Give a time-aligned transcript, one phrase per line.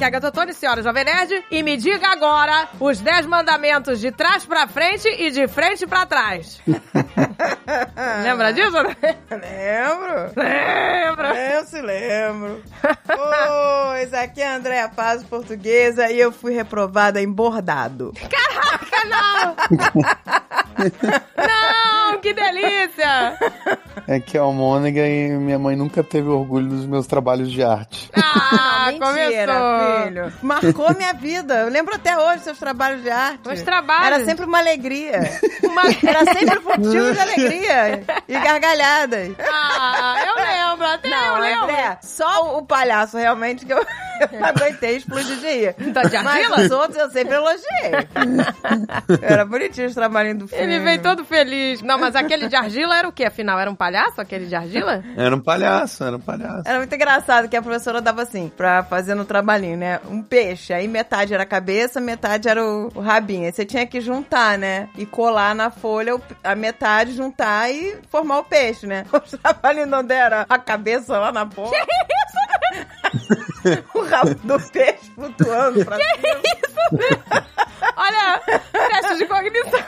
[0.00, 1.44] Aqui é a Gatotone, senhora Jovem Nerd.
[1.50, 6.06] E me diga agora os 10 mandamentos de trás pra frente e de frente pra
[6.06, 6.58] trás.
[8.24, 8.78] Lembra disso?
[8.80, 10.32] Lembro.
[10.34, 11.52] Lembra?
[11.52, 12.62] Eu se lembro.
[13.06, 18.14] Pois, aqui é a Andréa Paz, portuguesa, e eu fui reprovada em bordado.
[18.30, 19.56] Caraca, não!
[21.36, 23.38] não, que delícia!
[24.06, 27.62] É que é a Mônica e minha mãe nunca teve orgulho dos meus trabalhos de
[27.62, 28.10] arte.
[28.14, 30.02] Ah, Não, mentira, começou.
[30.06, 30.32] filho.
[30.42, 31.54] Marcou minha vida.
[31.60, 33.48] Eu lembro até hoje seus trabalhos de arte.
[33.48, 34.06] Os trabalhos.
[34.06, 35.20] Era sempre uma alegria.
[35.62, 35.82] Uma...
[36.06, 39.30] Era sempre motivo de alegria e gargalhadas.
[39.38, 41.64] Ah, eu lembro, até eu lembro.
[41.64, 43.78] André, só o palhaço realmente que eu,
[44.32, 45.74] eu não aguentei explodir de rir.
[45.92, 47.92] Tá de Mas os outros eu sempre elogiei.
[49.22, 50.64] Era bonitinho os trabalhinhos do filme.
[50.70, 51.82] Ele veio todo feliz.
[51.82, 53.58] Não, mas aquele de argila era o quê, afinal?
[53.58, 55.02] Era um palhaço, aquele de argila?
[55.16, 56.62] Era um palhaço, era um palhaço.
[56.66, 60.00] Era muito engraçado que a professora dava assim, pra fazer no trabalhinho, né?
[60.08, 63.46] Um peixe, aí metade era a cabeça, metade era o, o rabinho.
[63.46, 64.88] Aí você tinha que juntar, né?
[64.96, 69.04] E colar na folha a metade, juntar e formar o peixe, né?
[69.20, 71.76] O trabalho não era a cabeça lá na ponta.
[73.94, 76.10] o rabo do peixe flutuando pra cima.
[77.96, 78.40] Olha,
[78.72, 79.80] teste de cognição.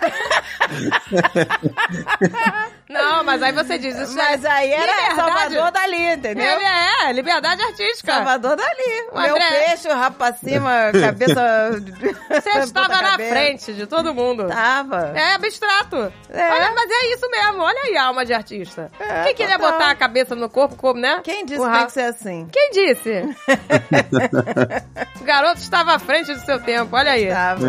[3.03, 4.15] Não, mas aí você diz isso.
[4.17, 5.15] Mas aí era Liberdade.
[5.17, 6.45] Salvador Dali, entendeu?
[6.45, 8.13] Ele é, liberdade artística.
[8.13, 9.09] Salvador Dali.
[9.13, 11.71] O Meu André- peixe, o rabo pra cima, cabeça...
[12.31, 13.31] Você estava na cabeça.
[13.35, 14.47] frente de todo mundo.
[14.49, 15.13] Tava.
[15.15, 16.13] É abstrato.
[16.31, 16.51] É.
[16.53, 17.63] Olha, mas é isso mesmo.
[17.63, 18.91] Olha aí a alma de artista.
[18.99, 21.21] É, Quem queria botar a cabeça no corpo, como, né?
[21.23, 22.49] Quem disse O que tem que ser assim?
[22.53, 23.23] Quem disse?
[25.21, 26.95] o garoto estava à frente do seu tempo.
[26.97, 27.29] Olha aí.
[27.29, 27.67] Tava.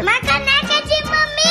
[0.00, 1.47] Uma caneca de mamica!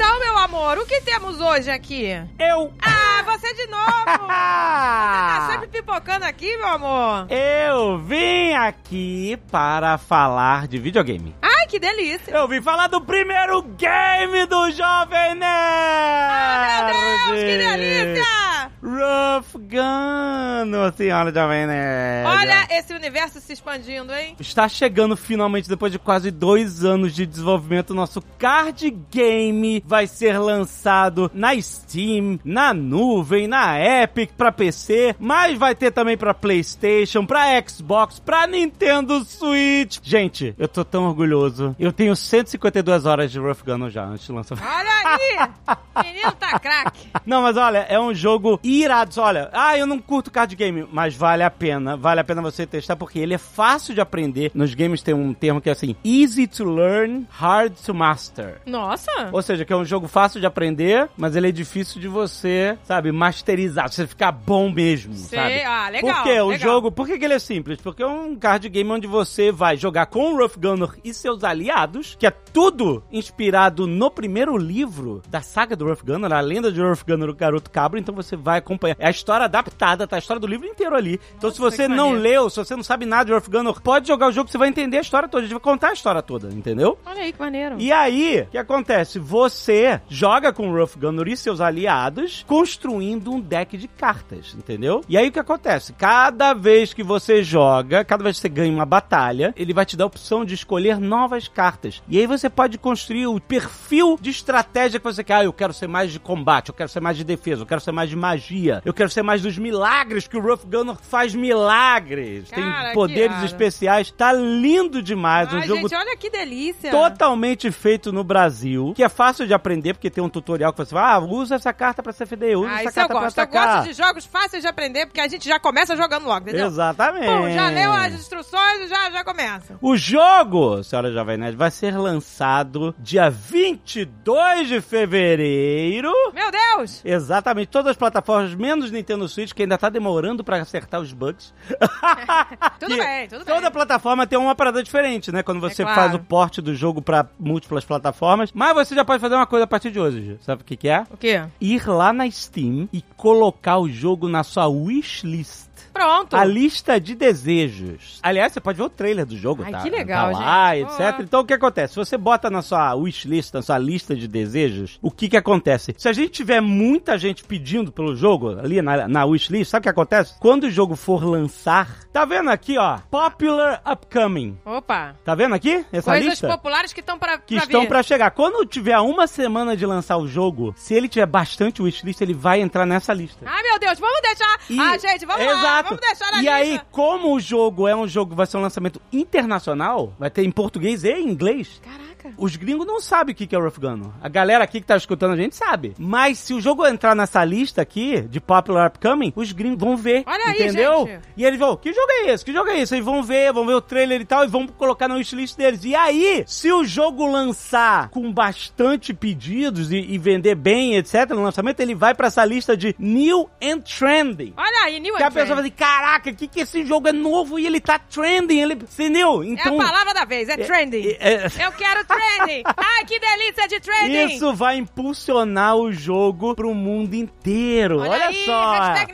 [0.00, 2.04] Então, meu amor, o que temos hoje aqui?
[2.38, 2.72] Eu.
[2.80, 4.04] Ah, você de novo!
[4.30, 7.26] tá sempre pipocando aqui, meu amor.
[7.28, 11.34] Eu vim aqui para falar de videogame.
[11.42, 12.32] Ai, que delícia.
[12.32, 15.44] Eu vim falar do primeiro game do Jovem Nerd!
[15.44, 18.48] Ah, meu Deus, que delícia!
[18.80, 22.26] Rough Gun, senhora Jovem Nerd.
[22.26, 24.34] Olha esse universo se expandindo, hein?
[24.40, 30.38] Está chegando finalmente, depois de quase dois anos de desenvolvimento, nosso card game vai ser
[30.38, 37.26] lançado na Steam, na nuvem, na Epic pra PC, mas vai ter também pra PlayStation,
[37.26, 39.98] pra Xbox, pra Nintendo Switch.
[40.02, 41.57] Gente, eu tô tão orgulhoso.
[41.78, 44.66] Eu tenho 152 horas de Rough Gun já antes do lançamento.
[44.66, 45.48] Olha aí!
[46.04, 47.08] Menino tá craque.
[47.26, 49.20] Não, mas olha, é um jogo irado.
[49.20, 51.96] Olha, ah, eu não curto card game, mas vale a pena.
[51.96, 54.50] Vale a pena você testar, porque ele é fácil de aprender.
[54.54, 58.60] Nos games tem um termo que é assim: easy to learn, hard to master.
[58.64, 59.10] Nossa!
[59.32, 62.78] Ou seja, que é um jogo fácil de aprender, mas ele é difícil de você,
[62.84, 65.62] sabe, masterizar, você ficar bom mesmo, Sei, sabe?
[65.62, 67.80] ah, legal, Porque o jogo, por que, que ele é simples?
[67.80, 71.42] Porque é um card game onde você vai jogar com o Rough Gunner e seus
[71.48, 76.72] aliados, que é tudo inspirado no primeiro livro da saga do Rough Gunner, a lenda
[76.72, 78.96] de Rough Gunner, o garoto cabra, então você vai acompanhar.
[78.98, 81.20] É a história adaptada, tá a história do livro inteiro ali.
[81.36, 82.22] Então se você não maneiro.
[82.22, 84.68] leu, se você não sabe nada de Rough Gunner, pode jogar o jogo você vai
[84.68, 86.98] entender a história toda, a gente vai contar a história toda, entendeu?
[87.04, 87.76] Olha aí que maneiro.
[87.78, 89.18] E aí, o que acontece?
[89.18, 95.02] Você joga com o Rough Gunner e seus aliados, construindo um deck de cartas, entendeu?
[95.08, 95.92] E aí o que acontece?
[95.92, 99.96] Cada vez que você joga, cada vez que você ganha uma batalha, ele vai te
[99.96, 102.02] dar a opção de escolher novas cartas.
[102.08, 105.34] E aí você pode construir o perfil de estratégia que você quer.
[105.34, 107.80] Ah, eu quero ser mais de combate, eu quero ser mais de defesa, eu quero
[107.80, 111.34] ser mais de magia, eu quero ser mais dos milagres, que o Rough Gunner faz
[111.34, 112.50] milagres.
[112.50, 114.10] Cara, Tem poderes especiais.
[114.10, 115.52] Tá lindo demais.
[115.52, 116.90] um Ai, jogo gente, olha que delícia.
[116.90, 120.94] totalmente feito no Brasil, que é fácil de aprender, porque tem um tutorial que você
[120.94, 123.20] vai, ah, usa essa carta pra se FD, usa Ah, essa isso eu carta pra
[123.20, 123.38] gosto.
[123.38, 123.76] Eu atacar.
[123.76, 126.66] gosto de jogos fáceis de aprender, porque a gente já começa jogando logo, entendeu?
[126.66, 127.26] Exatamente.
[127.26, 129.76] Bom, já leu as instruções e já, já começa.
[129.80, 136.10] O jogo, senhora Jovem Nerd, vai ser lançado dia 22 de fevereiro.
[136.32, 137.02] Meu Deus!
[137.04, 141.52] Exatamente, todas as plataformas, menos Nintendo Switch, que ainda tá demorando pra acertar os bugs.
[142.80, 143.70] Tudo bem, tudo Toda bem.
[143.70, 145.42] plataforma tem uma parada diferente, né?
[145.42, 146.00] Quando você É claro.
[146.00, 148.50] faz o porte do jogo pra múltiplas plataformas.
[148.54, 150.38] Mas você já pode fazer uma coisa a partir de hoje.
[150.42, 151.04] Sabe o que, que é?
[151.10, 151.42] O quê?
[151.60, 155.66] ir lá na Steam e colocar o jogo na sua wishlist.
[155.92, 156.36] Pronto.
[156.36, 158.20] A lista de desejos.
[158.22, 159.80] Aliás, você pode ver o trailer do jogo, Ai, tá?
[159.82, 160.92] que legal, tá lá, gente.
[160.92, 161.16] etc.
[161.16, 161.22] Pô.
[161.22, 161.94] Então, o que acontece?
[161.94, 165.94] Se você bota na sua wishlist, na sua lista de desejos, o que que acontece?
[165.98, 169.82] Se a gente tiver muita gente pedindo pelo jogo, ali na, na wishlist, sabe o
[169.84, 170.34] que acontece?
[170.38, 174.56] Quando o jogo for lançar, tá vendo aqui, ó, Popular Upcoming.
[174.64, 175.16] Opa.
[175.24, 175.84] Tá vendo aqui?
[175.92, 176.46] Essa Coisas lista?
[176.48, 177.88] populares que estão pra, que pra estão vir.
[177.88, 178.30] pra chegar.
[178.30, 182.60] Quando tiver uma semana de lançar o jogo, se ele tiver bastante wishlist, ele vai
[182.60, 183.44] entrar nessa lista.
[183.46, 184.58] Ai, meu Deus, vamos deixar.
[184.70, 185.52] E- ah, gente, vamos lá.
[185.52, 185.88] Exato.
[185.90, 186.54] Vamos deixar na E lista.
[186.54, 190.50] aí, como o jogo é um jogo vai ser um lançamento internacional, vai ter em
[190.50, 191.80] português e em inglês.
[191.82, 192.07] Caraca.
[192.36, 194.10] Os gringos não sabem o que é Rough Gun.
[194.20, 195.94] A galera aqui que tá escutando a gente sabe.
[195.98, 200.24] Mas se o jogo entrar nessa lista aqui, de Popular Upcoming, os gringos vão ver.
[200.26, 201.06] Olha aí, entendeu?
[201.06, 201.22] gente.
[201.36, 202.44] E eles vão, que jogo é esse?
[202.44, 202.94] Que jogo é esse?
[202.94, 205.84] Eles vão ver, vão ver o trailer e tal, e vão colocar na wishlist deles.
[205.84, 211.42] E aí, se o jogo lançar com bastante pedidos e, e vender bem, etc., no
[211.42, 214.54] lançamento, ele vai pra essa lista de New and Trending.
[214.56, 217.58] Olha aí, New Que a pessoa fala assim, caraca, que que esse jogo é novo
[217.58, 218.74] e ele tá trending, ele...
[218.74, 219.44] Entendeu?
[219.44, 219.74] Então...
[219.80, 221.16] É a palavra da vez, é trending.
[221.18, 222.62] é- é- Eu quero trending.
[222.76, 224.34] Ai, que delícia de trending.
[224.34, 228.00] Isso vai impulsionar o jogo pro mundo inteiro.
[228.00, 228.72] Olha, aí, só.
[228.72, 229.08] hashtag.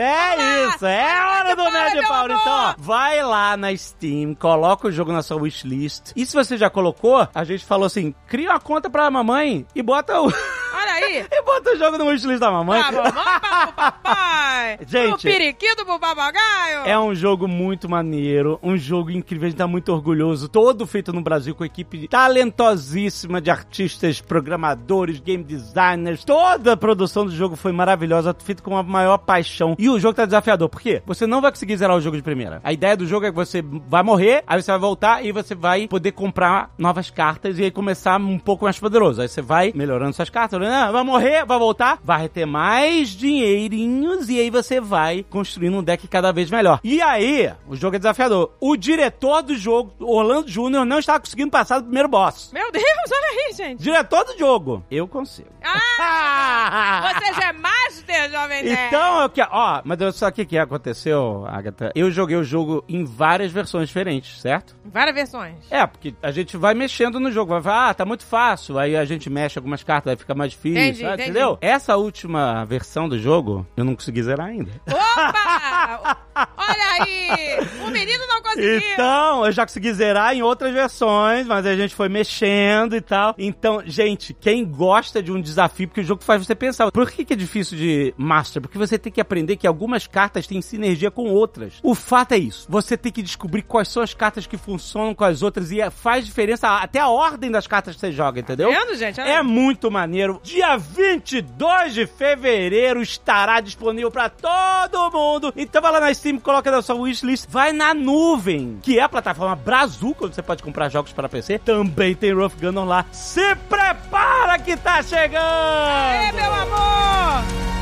[0.00, 4.86] É isso, é a hora do Nerd Power, Então, ó, vai lá na Steam, coloca
[4.86, 6.12] o jogo na sua wishlist.
[6.14, 9.82] E se você já colocou, a gente falou assim, cria uma conta pra mamãe e
[9.82, 10.26] bota o...
[10.26, 11.26] Olha aí.
[11.32, 12.80] e bota o jogo no wishlist da mamãe.
[12.80, 14.78] Pra mamãe, pra papai.
[14.86, 15.22] Gente.
[15.22, 16.86] Pro periquito, pro papagaio.
[16.86, 20.48] É um jogo muito maneiro, um jogo incrível, a gente tá muito orgulhoso.
[20.48, 26.24] Todo feito no Brasil com equipe talentosíssima de artistas, programadores, game designers.
[26.24, 29.74] Toda a produção do jogo foi maravilhosa, feito com a maior paixão.
[29.78, 31.02] E o jogo tá desafiador, por quê?
[31.06, 32.60] Você não vai conseguir zerar o jogo de primeira.
[32.64, 35.54] A ideia do jogo é que você vai morrer, aí você vai voltar e você
[35.54, 39.20] vai poder comprar novas cartas e aí começar um pouco mais poderoso.
[39.20, 40.88] Aí você vai melhorando suas cartas, né?
[40.90, 46.06] vai morrer, vai voltar, vai ter mais dinheirinhos e aí você vai construindo um deck
[46.08, 46.80] cada vez melhor.
[46.82, 48.52] E aí, o jogo é desafiador.
[48.60, 52.50] O diretor do jogo, Orlando Júnior, não estava conseguindo passar do primeiro boss.
[52.52, 53.82] Meu Deus, olha aí, gente.
[53.82, 55.48] Diretor do jogo, eu consigo.
[55.64, 58.86] Ah, você já é master, Jovem Nerd.
[58.88, 61.90] Então, eu que, ó, mas eu só o que que aconteceu, Agatha?
[61.94, 64.76] Eu joguei o jogo em várias versões diferentes, certo?
[64.84, 65.56] Várias versões.
[65.70, 68.96] É, porque a gente vai mexendo no jogo, vai falar, ah, tá muito fácil, aí
[68.96, 71.14] a gente mexe algumas cartas, aí fica mais difícil, Entendi, sabe?
[71.14, 71.30] entendi.
[71.30, 71.58] entendeu?
[71.60, 74.70] Essa última versão do jogo, eu não consegui zerar ainda.
[74.88, 76.18] Opa!
[76.56, 77.58] Olha aí!
[77.86, 78.78] O menino não conseguiu.
[78.92, 83.34] Então, eu já consegui zerar em outras versões, mas a gente foi mexendo e tal.
[83.38, 87.24] Então, gente, quem gosta de um desafio, porque o jogo faz você pensar, por que,
[87.24, 88.62] que é difícil de Master?
[88.62, 91.74] Porque você tem que aprender que algumas cartas têm sinergia com outras.
[91.82, 92.66] O fato é isso.
[92.68, 95.90] Você tem que descobrir quais são as cartas que funcionam com as outras e é-
[95.90, 98.72] faz diferença até a ordem das cartas que você joga, entendeu?
[98.72, 99.20] Tá vendo, gente?
[99.20, 100.40] É muito maneiro.
[100.42, 105.52] Dia 22 de fevereiro estará disponível pra todo mundo.
[105.56, 109.08] Então vai lá na Steam, coloca na sua wishlist, vai na nuvem, que é a
[109.08, 111.58] plataforma Brazuca, onde você pode comprar jogos para PC.
[111.58, 113.06] Também tem Rough Gunner lá.
[113.10, 115.38] Se prepara que tá chegando!
[115.38, 117.77] É, meu amor!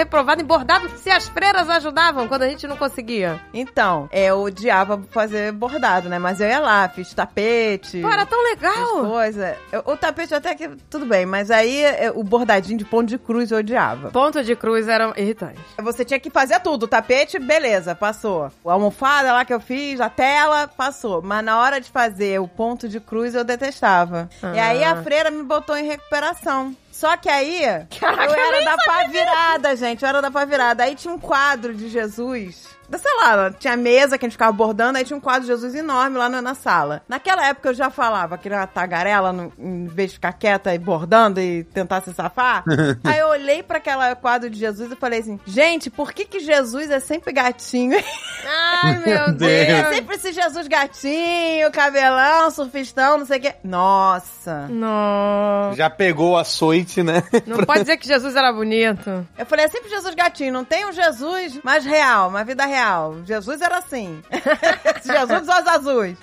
[0.00, 3.38] Reprovado em bordado se as freiras ajudavam quando a gente não conseguia?
[3.52, 6.18] Então, eu odiava fazer bordado, né?
[6.18, 8.00] Mas eu ia lá, fiz tapete.
[8.00, 9.00] Pô, era tão legal!
[9.06, 9.56] coisa.
[9.70, 13.18] Eu- o tapete até que tudo bem, mas aí é, o bordadinho de ponto de
[13.18, 14.10] cruz eu odiava.
[14.10, 15.60] Ponto de cruz eram irritantes.
[15.78, 16.84] Você tinha que fazer tudo.
[16.84, 18.50] O tapete, beleza, passou.
[18.64, 21.20] A almofada lá que eu fiz, a tela, passou.
[21.22, 24.28] Mas na hora de fazer o ponto de cruz, eu detestava.
[24.42, 24.52] Ah.
[24.54, 26.74] E aí a freira me botou em recuperação.
[27.00, 27.62] Só que aí,
[27.98, 30.02] Caraca, eu era da pá virada, gente.
[30.02, 30.84] Eu era da pá virada.
[30.84, 32.68] Aí tinha um quadro de Jesus.
[32.98, 35.74] Sei lá, tinha mesa que a gente ficava bordando, aí tinha um quadro de Jesus
[35.74, 37.02] enorme lá na, na sala.
[37.08, 40.74] Naquela época eu já falava que era uma tagarela, no- em vez de ficar quieta
[40.74, 42.64] e bordando e tentar se safar.
[43.04, 46.40] aí eu olhei pra aquela quadro de Jesus e falei assim: gente, por que que
[46.40, 47.96] Jesus é sempre gatinho?
[48.82, 49.50] Ai, meu Deus.
[49.52, 53.54] É sempre esse Jesus gatinho, cabelão, surfistão, não sei o quê.
[53.64, 54.66] Nossa.
[54.68, 55.72] Não.
[55.74, 57.22] Já pegou o açoite, né?
[57.46, 59.26] Não pode dizer que Jesus era bonito.
[59.38, 62.79] Eu falei, é sempre Jesus gatinho, não tem um Jesus mais real, uma vida real.
[63.24, 64.22] Jesus era assim.
[65.04, 66.18] Jesus dos olhos azuis.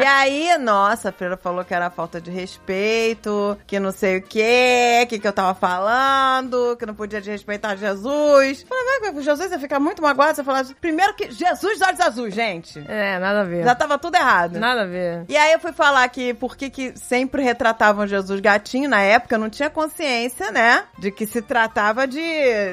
[0.00, 4.22] E aí, nossa, a freira falou que era falta de respeito, que não sei o
[4.22, 8.64] quê, que, que eu tava falando, que não podia desrespeitar Jesus.
[8.68, 10.74] Falei, mas Jesus ia ficar muito magoado se eu falasse.
[10.74, 12.82] Primeiro que Jesus dos olhos azuis, gente.
[12.88, 13.64] É, nada a ver.
[13.64, 14.58] Já tava tudo errado.
[14.58, 15.24] Nada a ver.
[15.28, 19.34] E aí eu fui falar que por que que sempre retratavam Jesus gatinho, na época
[19.34, 20.84] eu não tinha consciência, né?
[20.98, 22.20] De que se tratava de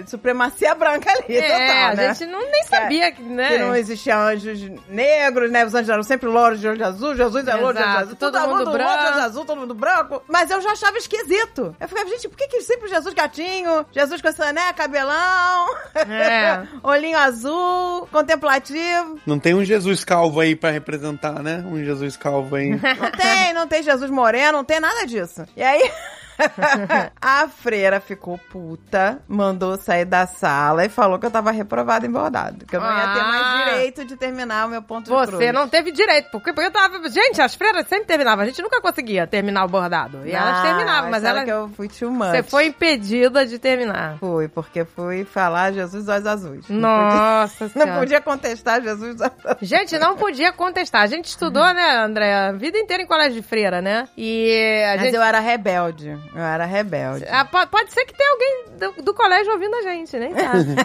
[0.07, 2.13] supremacia branca ali, É, total, a né?
[2.13, 3.49] gente não, nem sabia que né?
[3.49, 5.65] Que não existia anjos negros, né?
[5.65, 8.15] Os anjos eram sempre louros de olho azul, Jesus é louro de olho azul.
[8.15, 9.19] todo mundo louro de olho branco.
[9.19, 10.23] azul, todo mundo branco.
[10.27, 11.75] Mas eu já achava esquisito.
[11.79, 13.85] Eu ficava, gente, por que, que sempre Jesus gatinho?
[13.91, 16.63] Jesus com essa, né, cabelão, É.
[16.83, 19.19] olhinho azul, contemplativo.
[19.25, 21.63] Não tem um Jesus calvo aí pra representar, né?
[21.67, 22.69] Um Jesus calvo aí.
[22.69, 25.45] Não tem, não tem Jesus moreno, não tem nada disso.
[25.55, 25.91] E aí.
[27.21, 32.11] a freira ficou puta, mandou sair da sala e falou que eu tava reprovada em
[32.11, 32.65] bordado.
[32.65, 33.23] Que eu não ia ter Ah.
[33.23, 35.53] mais direito de terminar o meu ponto de Você cruz.
[35.53, 37.07] não teve direito, porque, porque eu tava.
[37.09, 40.21] Gente, as freiras sempre terminavam, a gente nunca conseguia terminar o bordado.
[40.25, 41.43] E elas Ah, terminavam, mas elas.
[41.43, 41.85] que eu fui.
[41.89, 44.17] Você foi impedida de terminar.
[44.19, 46.65] Fui, porque fui falar Jesus olhos azuis.
[46.69, 49.57] Não Nossa podia- Não podia contestar Jesus olhos azuis.
[49.61, 51.01] Gente, não podia contestar.
[51.03, 54.07] A gente estudou, né, André, a vida inteira em colégio de freira, né?
[54.17, 55.15] E a Mas gente.
[55.15, 56.17] eu era rebelde.
[56.33, 57.25] Eu era rebelde.
[57.29, 58.65] Ah, po- pode ser que tenha alguém
[58.97, 60.75] do, do colégio ouvindo a gente, nem sabe.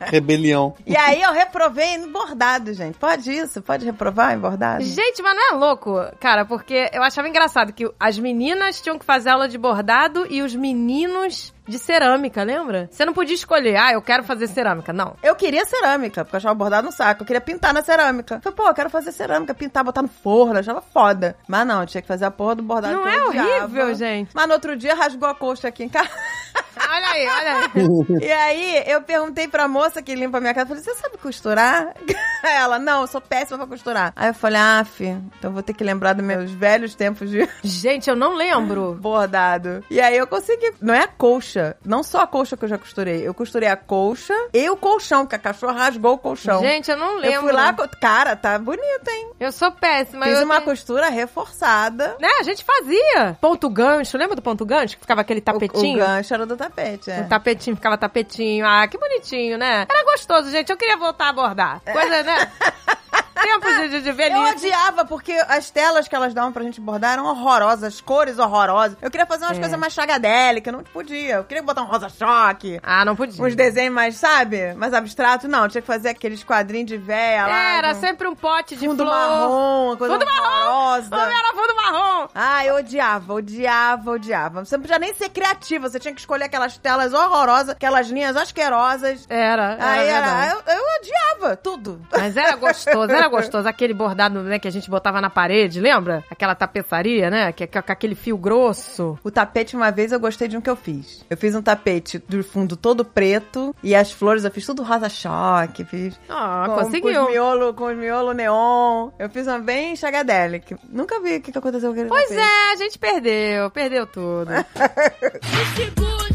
[0.10, 0.74] Rebelião.
[0.86, 2.96] E aí eu reprovei em bordado, gente.
[2.98, 3.60] Pode isso?
[3.62, 4.82] Pode reprovar em bordado?
[4.84, 9.04] gente, mas não é louco, cara, porque eu achava engraçado que as meninas tinham que
[9.04, 12.88] fazer aula de bordado e os meninos de cerâmica, lembra?
[12.90, 14.92] Você não podia escolher, ah, eu quero fazer cerâmica.
[14.92, 15.14] Não.
[15.22, 17.22] Eu queria cerâmica, porque eu achava bordado no saco.
[17.22, 18.40] Eu queria pintar na cerâmica.
[18.40, 20.54] Falei, pô, eu quero fazer cerâmica, pintar, botar no forno.
[20.54, 21.36] Eu achava foda.
[21.46, 24.30] Mas não, tinha que fazer a porra do bordado Não é horrível, gente?
[24.34, 26.08] Mas no outro dia rasgou a coxa aqui em casa.
[26.90, 28.22] Olha aí, olha aí.
[28.28, 31.94] e aí eu perguntei pra moça que limpa a minha casa, falei, você sabe costurar?
[32.44, 34.12] Ela, não, eu sou péssima pra costurar.
[34.14, 37.48] Aí eu falei, ah, fi, então vou ter que lembrar dos meus velhos tempos de
[37.64, 38.94] Gente, eu não lembro.
[39.00, 39.84] bordado.
[39.90, 40.72] E aí eu consegui.
[40.80, 41.76] Não é a colcha.
[41.84, 43.26] Não só a colcha que eu já costurei.
[43.26, 46.60] Eu costurei a colcha e o colchão, que a cachorra rasgou o colchão.
[46.60, 47.30] Gente, eu não lembro.
[47.32, 47.72] eu fui lá.
[48.00, 49.30] Cara, tá bonito, hein?
[49.40, 50.24] Eu sou péssima.
[50.24, 52.16] Fiz uma tenho- costura reforçada.
[52.20, 53.36] Né, a gente fazia.
[53.40, 54.94] Ponto gancho, lembra do ponto gancho?
[54.96, 55.98] Que ficava aquele O, o tapetinho?
[55.98, 57.20] gancho era do tapete, é.
[57.20, 58.66] O tapetinho, ficava tapetinho.
[58.66, 59.86] Ah, que bonitinho, né?
[59.88, 60.70] Era gostoso, gente.
[60.70, 61.80] Eu queria voltar a abordar.
[61.80, 62.52] Coisa, né?
[63.42, 64.66] Tempos de, de, de Eu velhice.
[64.66, 68.96] odiava, porque as telas que elas davam pra gente bordar eram horrorosas, as cores horrorosas.
[69.00, 69.60] Eu queria fazer umas É.
[69.60, 71.36] coisas mais chagadélicas, não podia.
[71.36, 73.42] Eu queria botar um rosa-choque, Ah, não podia.
[73.44, 74.74] uns desenhos mais, sabe?
[74.74, 75.48] Mais abstratos.
[75.48, 77.76] Não, tinha que fazer aqueles quadrinhos de véia lá.
[77.78, 79.14] Era com sempre um pote de fundo flor.
[79.16, 80.70] marrom, coisa Fundo marrom.
[80.72, 81.10] horrorosa.
[81.10, 82.28] Não era fundo marrom.
[82.34, 84.64] Ah, eu odiava, odiava, odiava.
[84.64, 88.36] Você não podia nem ser criativa, você tinha que escolher aquelas telas horrorosas, aquelas linhas
[88.36, 89.26] asquerosas.
[89.28, 92.00] Era, era Aí era, eu, eu odiava tudo.
[92.10, 93.68] Mas era gostoso, era gostoso.
[93.68, 96.24] Aquele bordado, né, que a gente botava na parede, lembra?
[96.30, 97.52] Aquela tapeçaria, né?
[97.52, 99.18] Que, que, com aquele fio grosso.
[99.22, 101.24] O tapete, uma vez, eu gostei de um que eu fiz.
[101.28, 105.84] Eu fiz um tapete do fundo todo preto e as flores eu fiz tudo rosa-choque,
[105.84, 106.18] fiz...
[106.28, 107.24] Ah, com, Com conseguiu.
[107.24, 109.10] os miolos com os miolo neon.
[109.18, 110.76] Eu fiz uma bem chagadelic.
[110.88, 112.40] Nunca vi o que, que aconteceu com aquele Pois tapete.
[112.40, 114.50] é, a gente perdeu, perdeu tudo.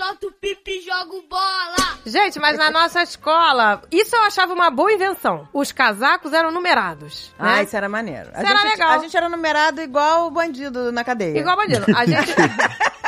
[0.00, 1.98] eu solto pipi e jogo bola.
[2.06, 5.46] Gente, mas na nossa escola, isso eu achava uma boa invenção.
[5.52, 7.32] Os casacos eram numerados.
[7.38, 7.64] Ah, né?
[7.64, 8.30] isso era maneiro.
[8.34, 8.90] A Isso era gente, legal.
[8.90, 11.38] A gente era numerado igual o bandido na cadeia.
[11.38, 11.84] Igual bandido.
[11.94, 12.32] A gente.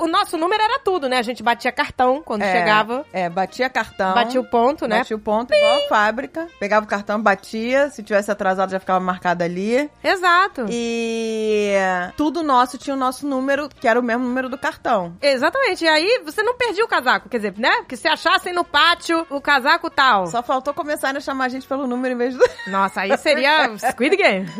[0.00, 1.18] O nosso número era tudo, né?
[1.18, 3.04] A gente batia cartão quando É, chegava.
[3.12, 4.14] É, batia cartão.
[4.14, 4.98] Batia o ponto, né?
[4.98, 6.48] Batia o ponto igual a fábrica.
[6.58, 7.90] Pegava o cartão, batia.
[7.90, 9.90] Se tivesse atrasado, já ficava marcado ali.
[10.02, 10.64] Exato.
[10.70, 11.74] E
[12.16, 15.14] tudo nosso tinha o nosso número, que era o mesmo número do cartão.
[15.20, 15.84] Exatamente.
[15.84, 17.28] E aí você não perdia o casaco.
[17.28, 17.76] Quer dizer, né?
[17.78, 20.26] Porque se achassem no pátio o casaco tal.
[20.28, 22.48] Só faltou começarem a chamar a gente pelo número em vez do.
[22.68, 24.46] Nossa, aí seria Squid Game.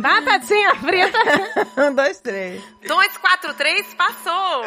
[0.00, 1.18] Batatinha frita.
[1.76, 2.62] um, dois, três.
[2.86, 4.64] 243 passou.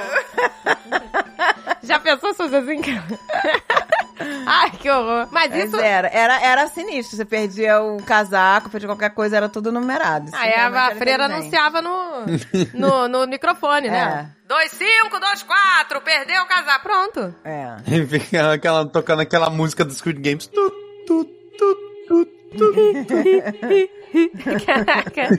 [1.83, 2.81] Já pensou se assim?
[4.45, 5.27] Ai, que horror.
[5.31, 5.79] Mas Mas isso.
[5.79, 7.17] era, era, era sinistro.
[7.17, 10.27] Você perdia o casaco, perdia qualquer coisa, era tudo numerado.
[10.27, 12.25] Isso Aí realmente a, era freira anunciava no,
[12.73, 14.29] no, no microfone, né?
[14.47, 16.83] 2524, perdeu o casaco.
[16.83, 17.35] Pronto.
[17.43, 17.75] É.
[17.87, 20.47] E fica aquela, tocando aquela música do Squid Games.
[20.47, 20.69] Tu,
[21.07, 21.25] tu,
[21.57, 21.75] tu,
[22.07, 22.25] tu,
[22.57, 23.91] tu.
[24.65, 25.29] Caraca.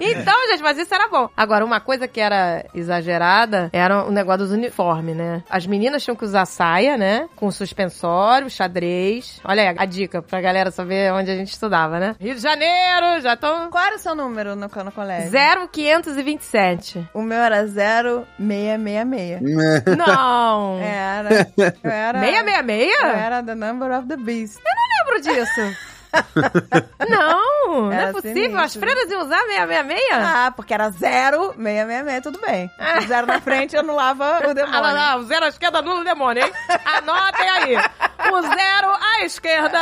[0.00, 1.28] Então, gente, mas isso era bom.
[1.36, 5.42] Agora, uma coisa que era exagerada era o negócio dos uniformes, né?
[5.48, 7.28] As meninas tinham que usar saia, né?
[7.36, 9.40] Com suspensório, xadrez.
[9.44, 12.16] Olha aí a dica pra galera saber onde a gente estudava, né?
[12.20, 13.70] Rio de Janeiro, já estão...
[13.70, 15.30] Qual era o seu número no, no colégio?
[15.30, 17.08] 0527.
[17.14, 19.40] O meu era 0666.
[19.96, 20.78] Não.
[20.80, 21.48] Era.
[21.56, 22.20] Eu era.
[22.20, 22.92] 666?
[23.02, 24.58] Eu era the number of the beast.
[24.58, 24.72] Eu
[25.06, 25.87] lembro disso.
[27.08, 28.58] não, não é possível.
[28.58, 28.80] As sinistro.
[28.80, 30.08] freiras iam usar 666?
[30.12, 32.70] Ah, porque era 0666, tudo bem.
[32.78, 33.00] Ah.
[33.02, 34.82] Zero na frente anulava o Ah, demônio.
[34.82, 36.52] não, não, o zero à esquerda anula o demônio, hein?
[36.84, 37.76] Anotem aí.
[37.76, 39.80] O zero à esquerda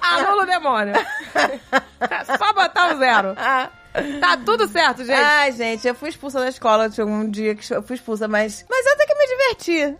[0.00, 0.94] anula o demônio.
[2.00, 3.34] É só botar o zero.
[3.36, 3.68] Ah,
[4.22, 5.20] Tá tudo certo, gente.
[5.20, 6.88] Ai, gente, eu fui expulsa da escola.
[6.88, 8.64] Tinha um dia que eu fui expulsa, mas.
[8.70, 9.11] Mas eu até que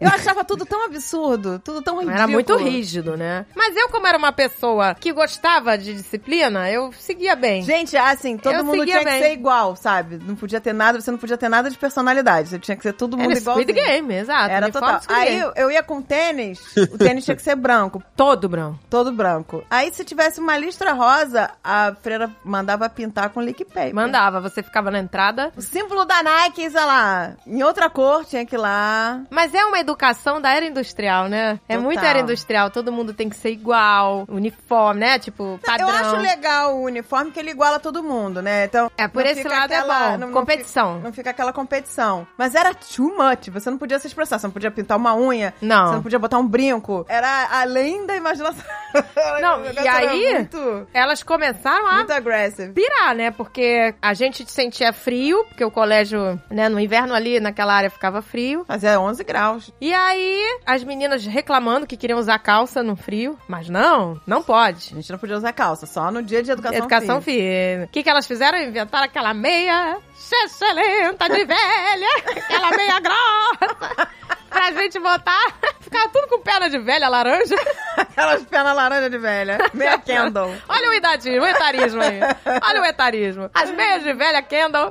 [0.01, 2.17] Eu achava tudo tão absurdo, tudo tão ridículo.
[2.19, 3.47] Era muito rígido, né?
[3.55, 7.63] Mas eu, como era uma pessoa que gostava de disciplina, eu seguia bem.
[7.63, 9.21] Gente, assim, todo Eu mundo tinha que bem.
[9.23, 10.19] ser igual, sabe?
[10.25, 12.49] Não podia ter nada, você não podia ter nada de personalidade.
[12.49, 13.57] Você tinha que ser todo mundo igual.
[13.57, 14.51] Squid Game, exato.
[14.51, 15.01] Era total.
[15.09, 18.79] Aí eu, eu ia com tênis, o tênis tinha que ser branco, Todo branco.
[18.89, 19.65] todo branco.
[19.71, 23.95] Aí se tivesse uma listra rosa, a freira mandava pintar com lick paper.
[23.95, 25.53] Mandava, você ficava na entrada.
[25.57, 29.21] O símbolo da Nike, sei lá, em outra cor tinha que ir lá.
[29.33, 31.59] Mas é uma educação da era industrial, né?
[31.69, 31.83] É Total.
[31.83, 35.19] muito era industrial, todo mundo tem que ser igual, uniforme, né?
[35.19, 35.89] Tipo, padrão.
[35.89, 38.65] Eu acho legal o uniforme que ele iguala todo mundo, né?
[38.65, 38.91] Então.
[38.97, 40.33] É, por não esse lado é aquela- bom.
[40.33, 40.95] Competição.
[40.97, 42.27] fica- Não fica aquela competição.
[42.37, 43.49] Mas era too much.
[43.51, 44.39] Você não podia se expressar.
[44.39, 45.55] Você não podia pintar uma unha.
[45.61, 45.87] Não.
[45.89, 47.05] Você não podia botar um brinco.
[47.09, 48.65] Era além da imaginação.
[49.41, 52.73] Não, e aí- Muito, Elas começaram a muito aggressive.
[52.73, 53.31] pirar, né?
[53.31, 58.21] Porque a gente sentia frio, porque o colégio, né, no inverno ali, naquela área ficava
[58.21, 58.65] frio.
[58.67, 59.73] Fazia 11 graus.
[59.81, 63.39] E aí, as meninas reclamando que queriam usar calça no frio.
[63.49, 64.91] Mas não, não A pode.
[64.95, 67.45] gente não podia usar calça, só no dia de educação, Educação física.
[67.45, 67.85] física.
[67.85, 68.59] O que, que elas fizeram?
[68.59, 69.99] Inventaram aquela meia
[70.45, 74.09] excelenta de velha, aquela meia grossa.
[74.53, 77.55] Pra gente botar, ficava tudo com perna de velha laranja.
[77.97, 79.59] Aquelas pernas laranja de velha.
[79.73, 80.55] Meia Kendall.
[80.69, 82.21] Olha o idadismo, o etarismo aí.
[82.63, 83.51] Olha o etarismo.
[83.55, 84.89] As meias de velha Kendall.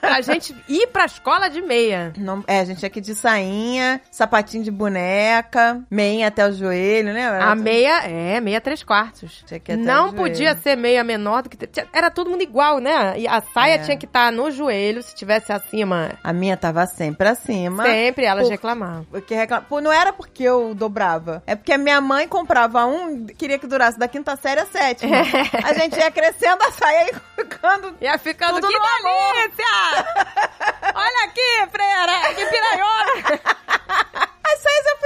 [0.00, 2.12] Pra gente ir pra escola de meia.
[2.16, 6.52] Não, é, a gente tinha que ir de sainha, sapatinho de boneca, meinha até o
[6.52, 7.26] joelho, né?
[7.40, 9.44] A meia, é, meia três quartos.
[9.78, 10.62] Não podia joelho.
[10.62, 11.56] ser meia menor do que...
[11.92, 13.14] Era todo mundo igual, né?
[13.18, 13.78] E a saia É.
[13.78, 17.84] tinha que estar no joelho, se tivesse acima, A minha tava sempre acima.
[17.84, 19.04] sempre elas Por- reclamavam.
[19.04, 19.64] Porque reclama...
[19.68, 21.42] Pô, não era porque eu dobrava.
[21.46, 25.16] É porque a minha mãe comprava um, queria que durasse da quinta série à sétima.
[25.64, 27.96] A gente ia crescendo a saia e ficando.
[28.00, 29.64] Ia ficando, Tudo que no amor." delícia!
[30.94, 33.40] Olha aqui, freira, que piranhona!
[34.46, 34.98] As saias iam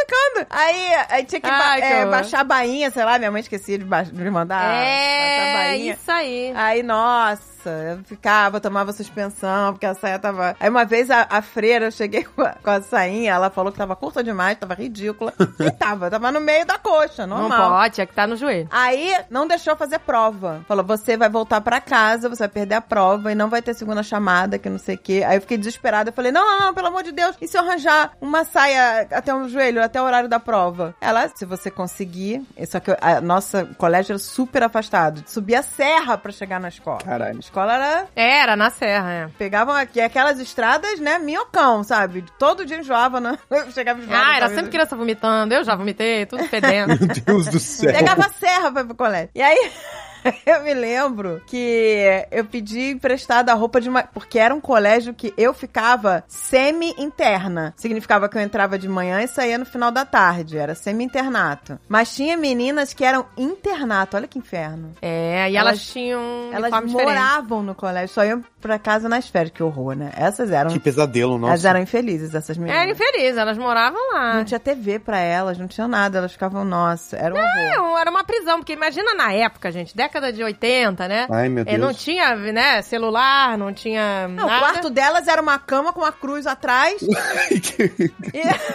[0.50, 3.41] Aí, aí tinha que ba- Ai, que é, baixar a bainha, sei lá, minha mãe
[3.41, 5.93] esquecia de, ba- de mandar baixar a é, bainha.
[5.95, 6.53] isso aí.
[6.55, 10.56] Aí, nossa, eu ficava, tomava suspensão, porque a saia tava.
[10.61, 13.73] Aí uma vez a, a freira, eu cheguei com a, com a sainha, ela falou
[13.73, 15.32] que tava curta demais, tava ridícula.
[15.61, 17.71] E tava, tava no meio da coxa, Não normal.
[17.73, 18.69] pode, tinha que estar no joelho.
[18.71, 20.65] Aí não deixou fazer prova.
[20.69, 23.75] Falou: você vai voltar pra casa, você vai perder a prova e não vai ter
[23.75, 25.25] segunda chamada, que não sei o quê.
[25.26, 26.11] Aí eu fiquei desesperada.
[26.11, 27.37] Eu falei: não, não, não, pelo amor de Deus.
[27.41, 30.95] E se eu arranjar uma saia até o joelho, até o horário da prova?
[31.00, 32.43] Ela, se você conseguir.
[32.67, 35.23] Só que a nossa colégio era super afastado.
[35.26, 36.99] Subia a serra pra chegar na escola.
[36.99, 37.37] Caralho.
[37.37, 38.08] A escola era.
[38.15, 39.28] Era, na serra, é.
[39.39, 41.19] Pegavam aqui aquelas estradas, né?
[41.19, 42.25] Minhocão, sabe?
[42.39, 43.39] Todo dia enjoava, né?
[43.50, 44.25] Eu chegava enjoada.
[44.25, 44.54] Ah, era sabe?
[44.54, 45.54] sempre criança vomitando.
[45.54, 46.89] Eu já vomitei, tudo fedendo.
[46.99, 47.93] Meu Deus do céu.
[47.93, 49.30] Pegava a serra pra ir pro colégio.
[49.34, 49.71] E aí,
[50.47, 54.02] eu me lembro que eu pedi emprestada a roupa de uma.
[54.02, 57.75] Porque era um colégio que eu ficava semi-interna.
[57.76, 60.59] Significava que eu entrava de manhã e saía no final da tarde.
[60.59, 61.78] Era semi-internato.
[61.89, 64.17] Mas tinha meninas que eram internato.
[64.17, 64.93] Olha que inferno.
[65.02, 66.21] É, e elas, Elas- tinham
[66.52, 67.09] Elas uniforme diferente.
[67.09, 69.52] moravam no colégio, só iam pra casa nas férias.
[69.54, 70.10] Que horror, né?
[70.16, 70.71] Essas eram.
[70.71, 71.52] Que pesadelo, nossa.
[71.52, 72.80] Elas eram infelizes, essas meninas.
[72.82, 74.34] Era infeliz, elas moravam lá.
[74.34, 76.18] Não tinha TV pra elas, não tinha nada.
[76.18, 77.99] Elas ficavam, nossa, era um horror.
[77.99, 81.26] É, era uma prisão, porque imagina na época, gente, década de 80, né?
[81.30, 81.78] Ai, meu É, Deus.
[81.80, 84.58] não tinha, né, celular, não tinha Não, o nada.
[84.60, 87.00] quarto delas era uma cama com uma cruz atrás.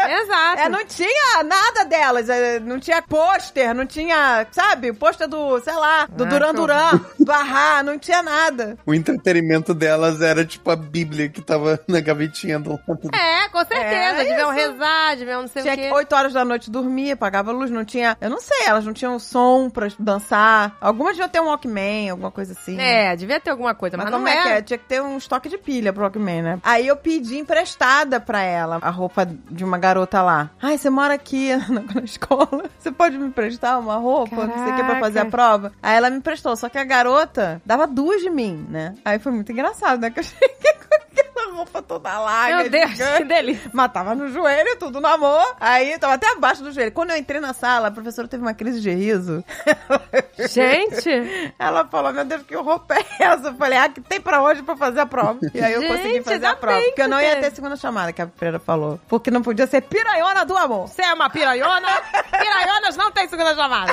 [0.00, 0.60] Exato.
[0.62, 2.28] É, não tinha nada delas.
[2.28, 4.92] é, Não tinha pôster, não tinha, sabe?
[4.92, 6.54] Pôster do, sei lá, do Ah, Duran
[7.18, 8.76] do Ahá, não tinha nada.
[8.86, 13.10] o entretenimento delas era tipo a Bíblia que tava na gavetinha do lado.
[13.12, 13.84] É, com certeza.
[14.22, 15.92] É, deviam rezar, deviam não sei Tinha o que quê.
[15.92, 18.16] 8 horas da noite dormir, apagava a luz, não tinha.
[18.20, 20.76] Eu não sei, elas não tinham som pra dançar.
[20.80, 22.78] Algumas deviam ter um Walkman, alguma coisa assim.
[22.80, 24.58] É, devia ter alguma coisa, mas, Mas, não como é que é?
[24.58, 24.62] é.
[24.62, 26.58] Tinha que ter um estoque de pilha pro Walkman, né?
[26.62, 30.50] Aí eu pedi emprestada pra ela a roupa de uma garota lá.
[30.60, 32.64] Ai, você mora aqui na, na escola.
[32.78, 34.46] Você pode me emprestar uma roupa?
[34.46, 35.30] Não sei o que pra fazer a Caraca.
[35.30, 35.72] prova.
[35.82, 38.89] Aí ela me emprestou, só que a garota dava duas de mim, né?
[39.04, 40.10] Aí foi muito engraçado, né?
[40.10, 42.56] Que eu cheguei com aquela roupa toda larga.
[42.62, 43.18] Meu Deus, gigante.
[43.18, 43.70] que delícia.
[43.72, 45.56] Mas tava no joelho, tudo no amor.
[45.60, 46.92] Aí tava até abaixo do joelho.
[46.92, 49.44] Quando eu entrei na sala, a professora teve uma crise de riso.
[50.48, 53.48] Gente, Ela falou, meu Deus, que roupa é essa?
[53.48, 55.38] Eu falei, ah, que tem pra hoje pra fazer a prova.
[55.54, 56.80] E aí eu Gente, consegui fazer a prova.
[56.82, 58.98] Porque eu não ia ter segunda chamada, que a freira falou.
[59.08, 60.88] Porque não podia ser piranhona do amor.
[60.88, 61.88] você é uma piranhona?
[62.30, 63.92] Piranhonas não tem segunda chamada.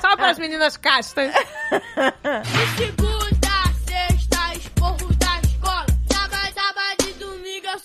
[0.00, 1.32] Só para as meninas castas.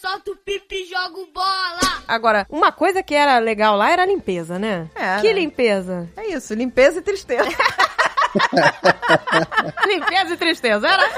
[0.10, 2.04] eu solto pipi e jogo bola.
[2.08, 4.90] Agora, uma coisa que era legal lá era a limpeza, né?
[4.96, 5.22] Era.
[5.22, 6.10] Que limpeza.
[6.18, 7.50] É isso, limpeza e tristeza.
[9.86, 11.10] Limpeza e tristeza, era?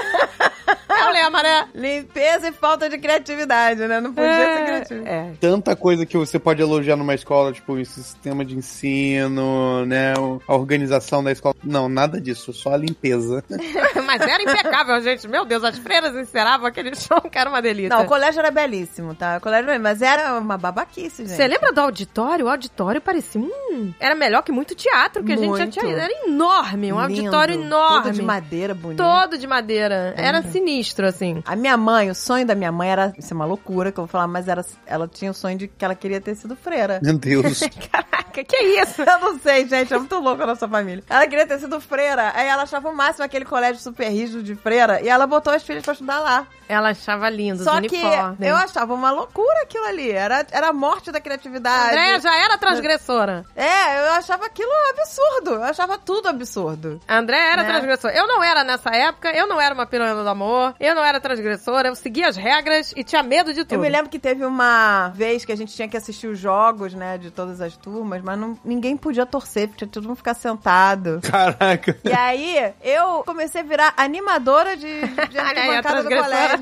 [1.12, 1.68] É o lema, né?
[1.74, 4.00] Limpeza e falta de criatividade, né?
[4.00, 5.06] Não podia ser criativo.
[5.06, 5.32] É.
[5.40, 10.14] Tanta coisa que você pode elogiar numa escola, tipo, o sistema de ensino, né?
[10.46, 11.54] A organização da escola.
[11.62, 13.44] Não, nada disso, só a limpeza.
[14.06, 15.28] Mas era impecável, gente.
[15.28, 17.96] Meu Deus, as freiras enceravam aquele chão que era uma delícia.
[17.96, 19.36] Não, o colégio era belíssimo, tá?
[19.38, 21.36] O colégio era belíssimo, mas era uma babaquice, gente.
[21.36, 22.46] Você lembra do auditório?
[22.46, 23.92] O auditório parecia um...
[23.98, 25.72] Era melhor que muito teatro que a gente já Muito.
[25.72, 26.00] tinha ido.
[26.00, 28.02] Era enorme, um Lindo, auditório enorme.
[28.02, 28.98] Todo de madeira, bonito.
[28.98, 30.14] Todo de madeira.
[30.16, 31.42] Era sinistro, assim.
[31.44, 33.12] A minha mãe, o sonho da minha mãe era.
[33.18, 35.68] Isso é uma loucura que eu vou falar, mas era, ela tinha o sonho de
[35.68, 37.00] que ela queria ter sido freira.
[37.02, 37.60] Meu Deus.
[37.90, 39.02] Caraca, que isso?
[39.02, 41.04] Eu não sei, gente, é muito louco a nossa família.
[41.08, 44.54] Ela queria ter sido freira, aí ela achava o máximo aquele colégio super rígido de
[44.54, 46.46] freira, e ela botou as filhas pra estudar lá.
[46.72, 48.00] Ela achava lindo os Só que
[48.40, 51.90] eu achava uma loucura aquilo ali, era, era a morte da criatividade.
[51.90, 53.44] Andréia já era transgressora.
[53.54, 56.98] É, eu achava aquilo absurdo, eu achava tudo absurdo.
[57.06, 57.68] A Andréia era Né?
[57.68, 58.14] transgressora.
[58.14, 61.20] Eu não era nessa época, eu não era uma piranha do amor, eu não era
[61.20, 63.74] transgressora, eu seguia as regras e tinha medo de tudo.
[63.74, 66.94] Eu me lembro que teve uma vez que a gente tinha que assistir os jogos,
[66.94, 71.20] né, de todas as turmas, mas não, ninguém podia torcer, porque todo mundo ficar sentado.
[71.22, 71.98] Caraca.
[72.04, 76.61] E aí, eu comecei a virar animadora de, de arquibancada do colégio.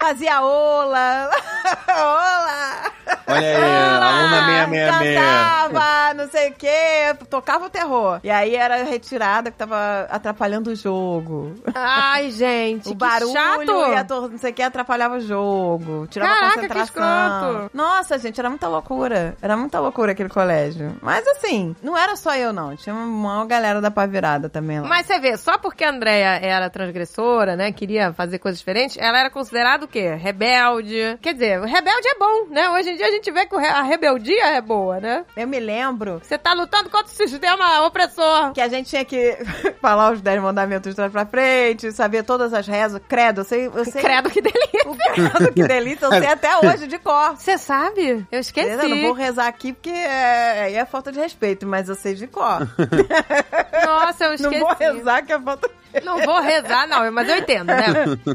[0.00, 1.30] Fazia ola.
[1.88, 2.90] ola.
[3.26, 5.18] Olha aí, aluna 666.
[5.20, 8.20] Cantava, não sei o quê, tocava o terror.
[8.24, 11.54] E aí era retirada que tava atrapalhando o jogo.
[11.74, 13.62] Ai, gente, o que barulho chato.
[13.92, 16.06] e a tor- não sei o que atrapalhava o jogo.
[16.08, 17.50] Tirava Caraca, a que concentração.
[17.52, 17.70] escroto.
[17.76, 19.36] Nossa, gente, era muita loucura.
[19.42, 20.96] Era muita loucura aquele colégio.
[21.02, 22.74] Mas assim, não era só eu, não.
[22.76, 24.88] Tinha uma galera da pá virada também lá.
[24.88, 29.18] Mas você vê, só porque a Andrea era transgressora, né, queria fazer coisas diferentes, ela
[29.18, 30.14] era considerada quê?
[30.14, 31.18] Rebelde.
[31.20, 32.70] Quer dizer, o rebelde é bom, né?
[32.70, 35.24] Hoje em dia a gente vê que a rebeldia é boa, né?
[35.36, 38.52] Eu me lembro Você tá lutando contra o sistema opressor.
[38.52, 39.36] que a gente tinha que
[39.82, 43.66] falar os dez mandamentos de trás pra frente, saber todas as rezas, credo, eu sei,
[43.66, 44.02] eu sei.
[44.02, 44.70] Credo que delícia.
[44.86, 47.36] O credo, que delícia, eu sei até hoje de cor.
[47.36, 48.26] Você sabe?
[48.30, 48.70] Eu esqueci.
[48.70, 52.14] Eu não vou rezar aqui porque é, aí é falta de respeito, mas eu sei
[52.14, 52.60] de cor.
[53.86, 54.58] Nossa, eu Não esqueci.
[54.60, 57.86] vou rezar que é falta de Não vou rezar, não, mas eu entendo, né?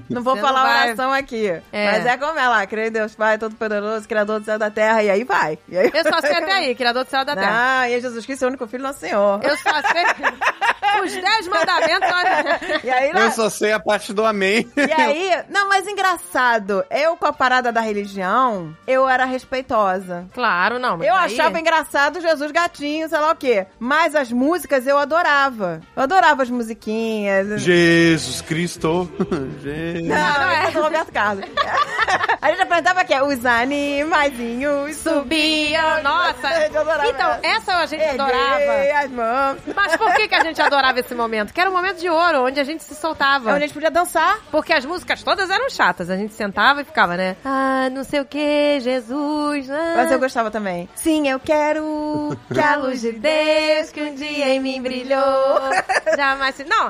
[0.10, 1.45] Não vou Você falar não vai- oração aqui.
[1.48, 1.92] É.
[1.92, 4.70] Mas é como é lá, creio em Deus Pai, Todo-Poderoso, Criador do céu e da
[4.70, 5.58] terra, e aí vai.
[5.68, 5.92] E aí...
[5.94, 7.82] Eu só sei até aí, Criador do céu e da terra.
[7.82, 9.40] Ah, e é Jesus Cristo é o único Filho do nosso Senhor.
[9.44, 10.04] Eu só sei
[11.04, 12.10] os dez mandamentos.
[12.12, 12.80] olha.
[12.84, 13.20] E aí, lá...
[13.22, 14.68] Eu só sei a parte do amém.
[14.76, 20.28] E aí, não, mas engraçado, eu com a parada da religião, eu era respeitosa.
[20.34, 20.98] Claro, não.
[20.98, 23.66] mas Eu aí- achava engraçado Jesus gatinho, sei lá o quê.
[23.80, 25.82] Mas as músicas eu adorava.
[25.96, 27.62] Eu adorava as musiquinhas.
[27.62, 29.10] Jesus Cristo.
[29.62, 30.08] Jesus.
[30.08, 30.66] Não, é.
[30.68, 31.46] é do Roberto Carlos.
[32.42, 36.48] A gente apresentava aqui, os animaizinhos Subia, nossa.
[36.72, 38.56] Eu adorava Então, essa a gente adorava.
[39.04, 39.58] As mãos.
[39.76, 41.54] Mas por que, que a gente adorava esse momento?
[41.54, 43.52] Que era um momento de ouro, onde a gente se soltava.
[43.52, 44.40] É onde a gente podia dançar.
[44.52, 46.10] Porque as músicas todas eram chatas.
[46.10, 47.36] A gente sentava e ficava, né?
[47.44, 49.70] Ah, não sei o que, Jesus.
[49.70, 49.94] ah.
[49.96, 50.90] Mas eu gostava também.
[50.96, 55.60] Sim, eu quero Que a luz de Deus que um dia em mim brilhou.
[56.16, 56.64] Jamais se...
[56.64, 56.90] Não.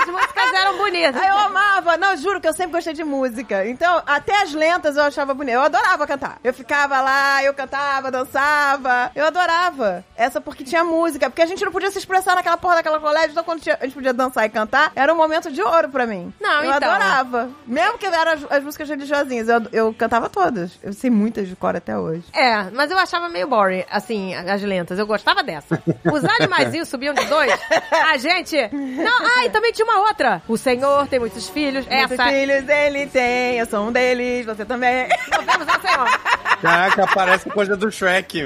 [0.00, 1.22] As músicas eram bonitas.
[1.22, 1.96] Eu amava.
[1.96, 3.66] Não, juro que eu sempre gostei de música.
[3.66, 5.56] Então, até as lentas eu achava bonita.
[5.56, 6.38] Eu adorava cantar.
[6.42, 9.10] Eu ficava lá, eu cantava, dançava.
[9.14, 10.04] Eu adorava.
[10.16, 11.28] Essa porque tinha música.
[11.28, 13.30] Porque a gente não podia se expressar naquela porra daquela colégio.
[13.30, 16.32] Então, quando a gente podia dançar e cantar, era um momento de ouro pra mim.
[16.40, 16.90] Não, eu então.
[16.90, 17.50] adorava.
[17.66, 20.78] Mesmo que eram as, as músicas religiosinhas, eu, eu cantava todas.
[20.82, 22.24] Eu sei muitas de cor até hoje.
[22.32, 24.98] É, mas eu achava meio boring, assim, as lentas.
[24.98, 25.82] Eu gostava dessa.
[26.10, 27.52] Os animaizinhos subiam de dois.
[27.90, 28.56] A gente.
[28.72, 30.42] Não, ah, e também tinha uma outra.
[30.48, 31.86] O Senhor tem muitos filhos.
[31.86, 32.28] Muitos Essa.
[32.28, 35.08] filhos ele tem, eu sou um deles, você também.
[35.30, 36.20] Não vemos a Senhor.
[36.60, 38.42] Caraca, parece coisa do Shrek.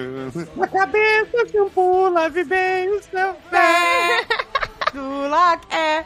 [0.61, 4.25] A cabeça que um pula, vi bem o seu pé.
[4.95, 6.05] Do Lock é.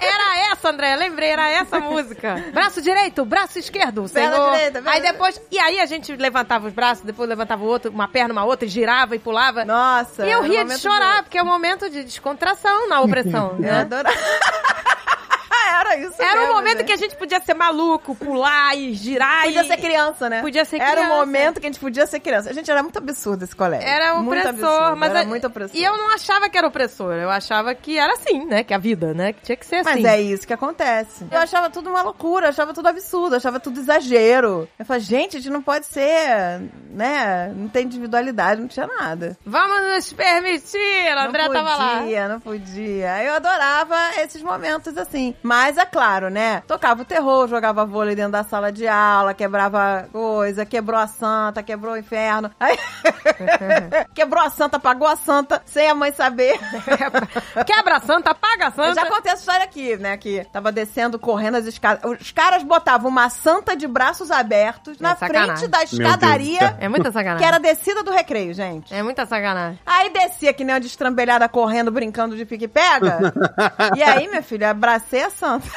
[0.00, 2.42] Era essa, André, lembrei, era essa música.
[2.52, 4.50] Braço direito, braço esquerdo, Perna Senhor.
[4.52, 5.40] direita, perna Aí depois.
[5.50, 8.64] E aí a gente levantava os braços, depois levantava o outro, uma perna, uma outra,
[8.64, 9.64] e girava e pulava.
[9.66, 10.26] Nossa.
[10.26, 13.80] E eu ria de chorar, porque é um momento de descontração na opressão, Eu né?
[13.82, 14.16] adorava.
[15.68, 16.84] Era isso Era um mesmo, momento né?
[16.84, 19.66] que a gente podia ser maluco, pular e girar Podia e...
[19.66, 20.40] ser criança, né?
[20.40, 21.14] Podia ser Era um criança.
[21.16, 22.50] momento que a gente podia ser criança.
[22.50, 23.86] A gente era muito absurdo esse colégio.
[23.88, 25.76] Era muito opressor, absurdo, mas era a- muito opressor.
[25.76, 28.62] E eu não achava que era opressor, eu achava que era assim, né?
[28.64, 29.32] Que a vida, né?
[29.32, 29.90] Que tinha que ser assim.
[30.02, 31.26] Mas é isso que acontece.
[31.30, 34.68] Eu achava tudo uma loucura, achava tudo absurdo, achava tudo exagero.
[34.78, 37.52] Eu falei, gente, a gente não pode ser, né?
[37.54, 39.36] Não tem individualidade, não tinha nada.
[39.44, 41.98] Vamos nos permitir, a André não tava lá.
[42.00, 43.22] podia, não podia.
[43.24, 45.34] Eu adorava esses momentos assim.
[45.42, 46.62] Mas, é claro, né?
[46.66, 51.62] Tocava o terror, jogava vôlei dentro da sala de aula, quebrava coisa, quebrou a santa,
[51.62, 52.50] quebrou o inferno.
[52.58, 52.78] Aí...
[54.14, 56.58] quebrou a santa, apagou a santa, sem a mãe saber.
[57.66, 58.94] Quebra a santa, apaga a Eu santa.
[58.94, 60.16] já contei essa história aqui, né?
[60.16, 62.02] Que tava descendo, correndo as escadas.
[62.20, 65.56] Os caras botavam uma santa de braços abertos na sacanagem.
[65.56, 66.76] frente da escadaria.
[66.80, 67.38] É muita sacanagem.
[67.38, 68.92] que era a descida do recreio, gente.
[68.94, 69.78] É muita sacanagem.
[69.84, 73.32] Aí descia que nem uma destrambelhada correndo, brincando de pique-pega.
[73.96, 75.68] e aí, minha filha, abracei a santa.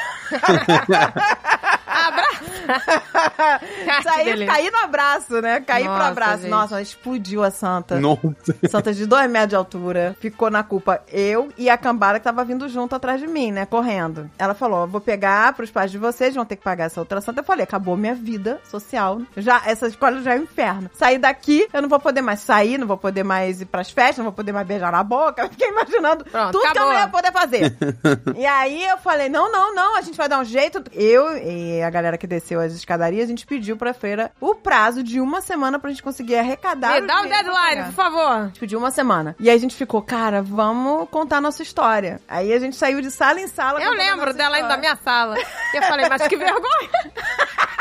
[3.86, 5.60] Que Saí, caí no abraço, né?
[5.62, 6.42] Caí pro Nossa, abraço.
[6.42, 6.50] gente.
[6.50, 8.00] Nossa, explodiu a santa.
[8.00, 8.36] Nossa.
[8.70, 10.16] Santa de dois metros de altura.
[10.20, 13.66] Ficou na culpa eu e a cambada que tava vindo junto atrás de mim, né?
[13.66, 14.30] Correndo.
[14.38, 17.22] Ela falou: "Eu vou pegar pros pais de vocês, vão ter que pagar essa outra
[17.22, 17.42] santa.
[17.42, 19.22] Eu falei: acabou minha vida social.
[19.38, 20.90] Já, essa escola já é um inferno.
[20.94, 24.18] Saí daqui, eu não vou poder mais sair, não vou poder mais ir pras festas,
[24.18, 25.44] não vou poder mais beijar na boca.
[25.44, 26.94] Eu fiquei imaginando Pronto, tudo que eu acabou.
[26.94, 27.78] não ia poder fazer.
[28.36, 30.84] e aí eu falei: não, não, não, a gente vai dar um jeito.
[30.94, 35.04] Eu e a galera que desceu as escadarias, a gente pediu pra feira o prazo
[35.04, 37.02] de uma semana pra gente conseguir arrecadar.
[37.02, 38.32] Me dá um pra deadline, por favor.
[38.32, 39.36] A gente pediu uma semana.
[39.40, 42.20] E aí a gente ficou, cara, vamos contar nossa história.
[42.28, 43.82] Aí a gente saiu de sala em sala.
[43.82, 45.38] Eu lembro dela indo da minha sala.
[45.38, 46.90] E eu falei, mas que vergonha.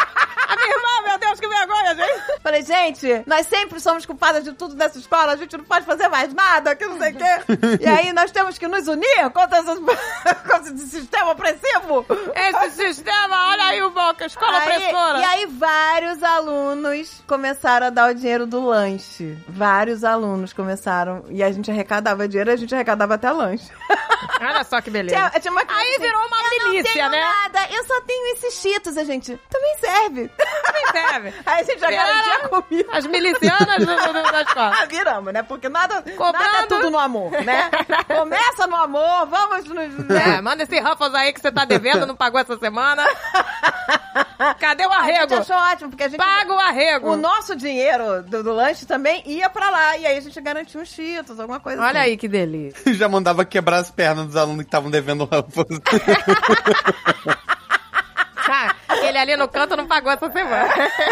[0.64, 2.40] A minha irmã, meu Deus, que vergonha, gente.
[2.42, 6.08] Falei, gente, nós sempre somos culpadas de tudo dessa escola, a gente não pode fazer
[6.08, 7.80] mais nada, que não sei o quê.
[7.80, 9.78] e aí nós temos que nos unir contra, essas,
[10.48, 12.06] contra esse sistema opressivo.
[12.34, 15.18] Esse sistema, olha aí o Boca, escola Aí- opressora.
[15.18, 19.36] e aí vários alunos começaram a dar o dinheiro do lanche.
[19.48, 21.24] Vários alunos começaram.
[21.28, 23.70] E a gente arrecadava dinheiro, a gente arrecadava até lanche.
[24.40, 25.16] Olha só que beleza.
[25.16, 28.00] Tinha, tinha uma Aí assim, virou uma eu não milícia, tenho né?" nada, eu só
[28.02, 29.38] tenho esses cheetos, a gente.
[29.50, 30.30] Também serve.
[30.92, 31.34] Serve.
[31.46, 32.88] Aí a gente já Viraram garantia comida.
[32.92, 34.76] As milicianas do, do, da escola.
[34.80, 35.42] Ah, viramos, né?
[35.42, 36.44] Porque nada, Cobrando.
[36.44, 37.70] nada é tudo no amor, né?
[38.06, 40.10] Começa no amor, vamos nos...
[40.10, 43.04] É, manda esse Ruffles aí que você tá devendo, não pagou essa semana.
[44.58, 45.34] Cadê o A gente arrego?
[45.34, 46.18] achou ótimo, porque a gente...
[46.18, 47.12] Paga o arrego.
[47.12, 49.96] O nosso dinheiro do, do lanche também ia pra lá.
[49.96, 52.10] E aí a gente garantia uns cheetos, alguma coisa Olha assim.
[52.10, 52.94] aí que delícia.
[52.94, 55.80] Já mandava quebrar as pernas dos alunos que estavam devendo Ruffles.
[58.94, 60.68] Aquele ali no canto não pagou essa semana.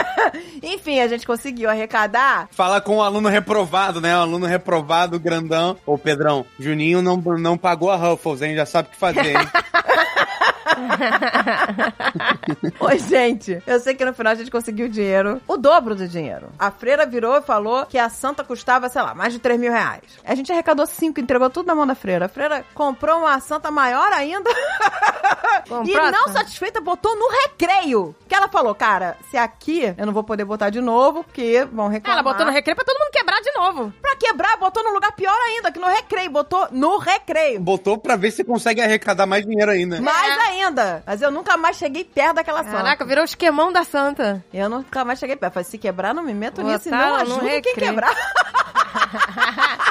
[0.62, 2.49] Enfim, a gente conseguiu arrecadar.
[2.51, 4.16] Fala com o aluno reprovado, né?
[4.16, 5.77] O aluno reprovado, grandão.
[5.85, 8.55] Ô, Pedrão, Juninho não, não pagou a Ruffles, hein?
[8.55, 9.49] Já sabe o que fazer, hein?
[12.80, 13.62] Oi, gente.
[13.66, 16.48] Eu sei que no final a gente conseguiu dinheiro, o dobro do dinheiro.
[16.58, 19.72] A freira virou e falou que a santa custava, sei lá, mais de 3 mil
[19.72, 20.02] reais.
[20.24, 22.26] A gente arrecadou 5, entregou tudo na mão da freira.
[22.26, 24.50] A freira comprou uma santa maior ainda.
[25.66, 28.14] e Comprou a não satisfeita, botou no recreio.
[28.28, 31.88] Que ela falou, cara, se aqui eu não vou poder botar de novo, porque vão
[31.88, 32.20] reclamar.
[32.20, 33.92] Ela botou no recreio pra todo mundo quebrar de novo.
[34.00, 36.30] Pra quebrar, botou num lugar pior ainda, que no recreio.
[36.30, 37.61] Botou no recreio.
[37.61, 40.00] Botou pra ver se consegue arrecadar mais dinheiro ainda.
[40.00, 40.42] Mais É.
[40.50, 40.62] ainda.
[41.07, 42.77] Mas eu nunca mais cheguei perto daquela santa.
[42.77, 44.44] Caraca, virou o esquemão da santa.
[44.53, 45.55] Eu nunca mais cheguei perto.
[45.55, 46.88] Falei, se quebrar, não me meto nisso.
[46.88, 48.14] E não ajudo quem quebrar.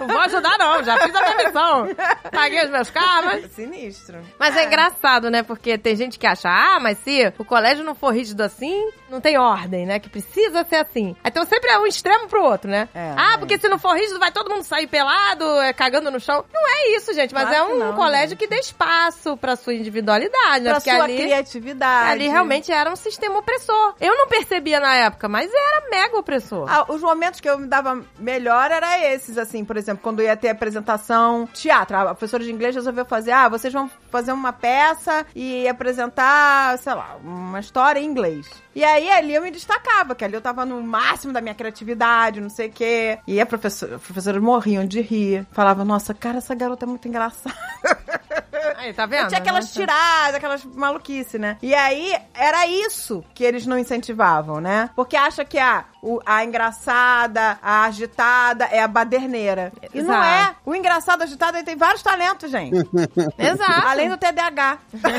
[0.00, 1.88] Não vou ajudar não, já fiz a minha missão.
[2.30, 3.50] Paguei os meus karmas.
[3.52, 4.18] Sinistro.
[4.38, 5.42] Mas é engraçado, né?
[5.42, 9.20] Porque tem gente que acha, ah, mas se o colégio não for rígido assim, não
[9.20, 9.98] tem ordem, né?
[9.98, 11.16] Que precisa ser assim.
[11.24, 12.88] Então sempre é um extremo pro outro, né?
[12.94, 13.38] É, ah, é.
[13.38, 16.44] porque se não for rígido, vai todo mundo sair pelado, é, cagando no chão.
[16.52, 17.34] Não é isso, gente.
[17.34, 18.38] Mas Claro é que um não, colégio gente.
[18.38, 20.70] que dê espaço pra sua individualidade, né?
[20.70, 22.10] Pra Porque sua ali, criatividade.
[22.10, 23.94] ali realmente era um sistema opressor.
[24.00, 26.66] Eu não percebia na época, mas era mega opressor.
[26.68, 30.36] Ah, os momentos que eu me dava melhor era esses, assim, por exemplo, quando ia
[30.36, 31.96] ter apresentação teatro.
[31.96, 36.92] A professora de inglês resolveu fazer, ah, vocês vão fazer uma peça e apresentar, sei
[36.92, 38.46] lá, uma história em inglês.
[38.74, 42.38] E aí ali eu me destacava, que ali eu tava no máximo da minha criatividade,
[42.38, 43.18] não sei o quê.
[43.26, 45.46] E a professora, os professores morriam de rir.
[45.52, 47.56] Falava, nossa, cara, essa garota é muito engraçada.
[48.76, 49.28] Aí, tá vendo?
[49.28, 51.56] Tinha aquelas tiradas, aquelas maluquices, né?
[51.62, 54.90] E aí, era isso que eles não incentivavam, né?
[54.96, 59.72] Porque acha que a, o- a engraçada, a agitada é a baderneira.
[59.92, 60.54] E não é.
[60.64, 62.76] O engraçado agitado ele tem vários talentos, gente.
[63.38, 63.86] Exato.
[63.88, 64.78] Além do TDAH.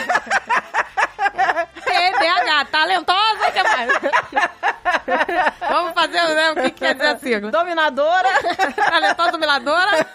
[1.84, 3.92] TDAH, talentosa, o que mais?
[5.70, 7.52] Vamos fazer, né, o que que quer dizer a sigla?
[7.52, 8.30] Dominadora,
[8.76, 10.08] Talentosa, dominadora,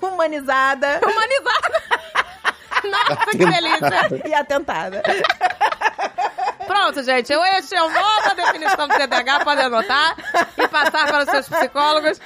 [0.00, 1.82] humanizada humanizada.
[2.90, 4.22] Nossa, que delícia.
[4.28, 5.02] e atentada.
[6.66, 7.32] Pronto, gente.
[7.32, 9.44] Este é o nova definição do TDAH.
[9.44, 10.16] Pode anotar
[10.58, 12.20] e passar para os seus psicólogos.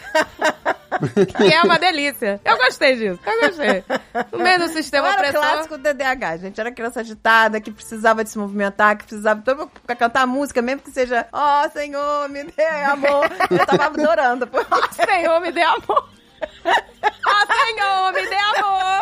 [1.36, 2.40] Que é uma delícia.
[2.44, 3.20] Eu gostei disso.
[3.24, 3.84] Eu gostei.
[4.32, 5.40] No meio do Eu sistema era o opressor.
[5.40, 6.60] clássico TDAH, gente.
[6.60, 10.60] Era criança agitada, que precisava de se movimentar, que precisava todo mundo pra cantar música,
[10.62, 13.30] mesmo que seja Ó Senhor, me dê amor.
[13.50, 14.46] Eu tava adorando.
[14.46, 14.58] pô.
[15.06, 16.08] Senhor, me dê amor.
[17.26, 18.99] Ah, Senhor, me dê amor.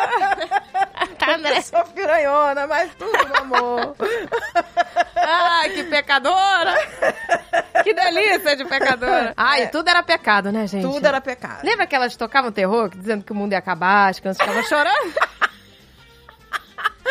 [1.35, 1.61] André.
[1.61, 3.95] Sou piranhona, mas tudo, meu amor.
[5.15, 6.75] Ai, que pecadora.
[7.83, 9.33] Que delícia de pecadora.
[9.37, 10.83] Ai, tudo era pecado, né, gente?
[10.83, 11.63] Tudo era pecado.
[11.63, 15.13] Lembra que elas tocavam terror, dizendo que o mundo ia acabar, as crianças ficavam chorando?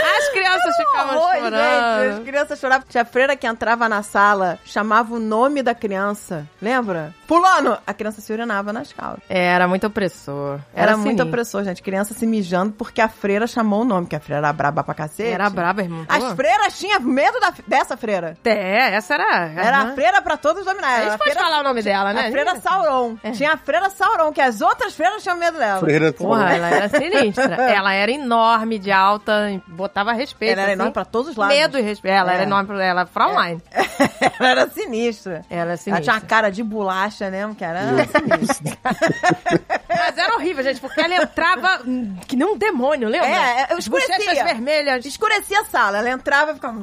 [0.00, 2.02] As crianças ficavam Horror, chorando.
[2.04, 2.18] gente.
[2.18, 2.86] As crianças choravam.
[2.88, 6.46] Tinha freira que entrava na sala, chamava o nome da criança.
[6.60, 7.14] Lembra?
[7.26, 7.76] Fulano!
[7.86, 9.22] A criança se urinava nas calças.
[9.28, 10.58] É, Era muito opressor.
[10.74, 11.28] Era, muito sinistro.
[11.28, 11.82] opressor, gente.
[11.82, 14.94] Criança se mijando porque a freira chamou o nome, que a freira era braba pra
[14.94, 15.28] cacete.
[15.30, 16.06] Era braba, irmão.
[16.08, 16.36] As Pô.
[16.36, 18.36] freiras tinham medo da- dessa freira.
[18.44, 19.48] É, essa era...
[19.56, 20.88] Era a freira pra todos dominar.
[20.88, 22.26] A Era gente a pode freira, falar o nome dela, né?
[22.28, 23.16] a freira Sauron.
[23.34, 25.80] Tinha a freira Sauron, que as outras freiras tinham medo dela.
[25.80, 27.54] Freira Porra, ela era sinistra.
[27.70, 30.52] ela era enorme, de alta, botava respeito.
[30.52, 30.76] Ela era assim.
[30.78, 31.56] enorme pra todos os lados.
[31.56, 32.14] Medo e respeito.
[32.14, 32.46] Ela era É.
[32.46, 33.60] enorme pra ela, Fraulein.
[34.38, 35.44] ela era sinistra.
[35.50, 36.02] Ela era Ela sinistra.
[36.02, 38.78] tinha uma cara de bolacha mesmo, que era sinistra.
[39.88, 41.80] Mas era horrível, gente, porque ela entrava
[42.26, 43.28] que nem um demônio, lembra?
[43.28, 44.44] É, é, eu As bochechas escurecia.
[44.44, 45.04] vermelhas.
[45.04, 46.78] Escurecia a sala, ela entrava e ficava.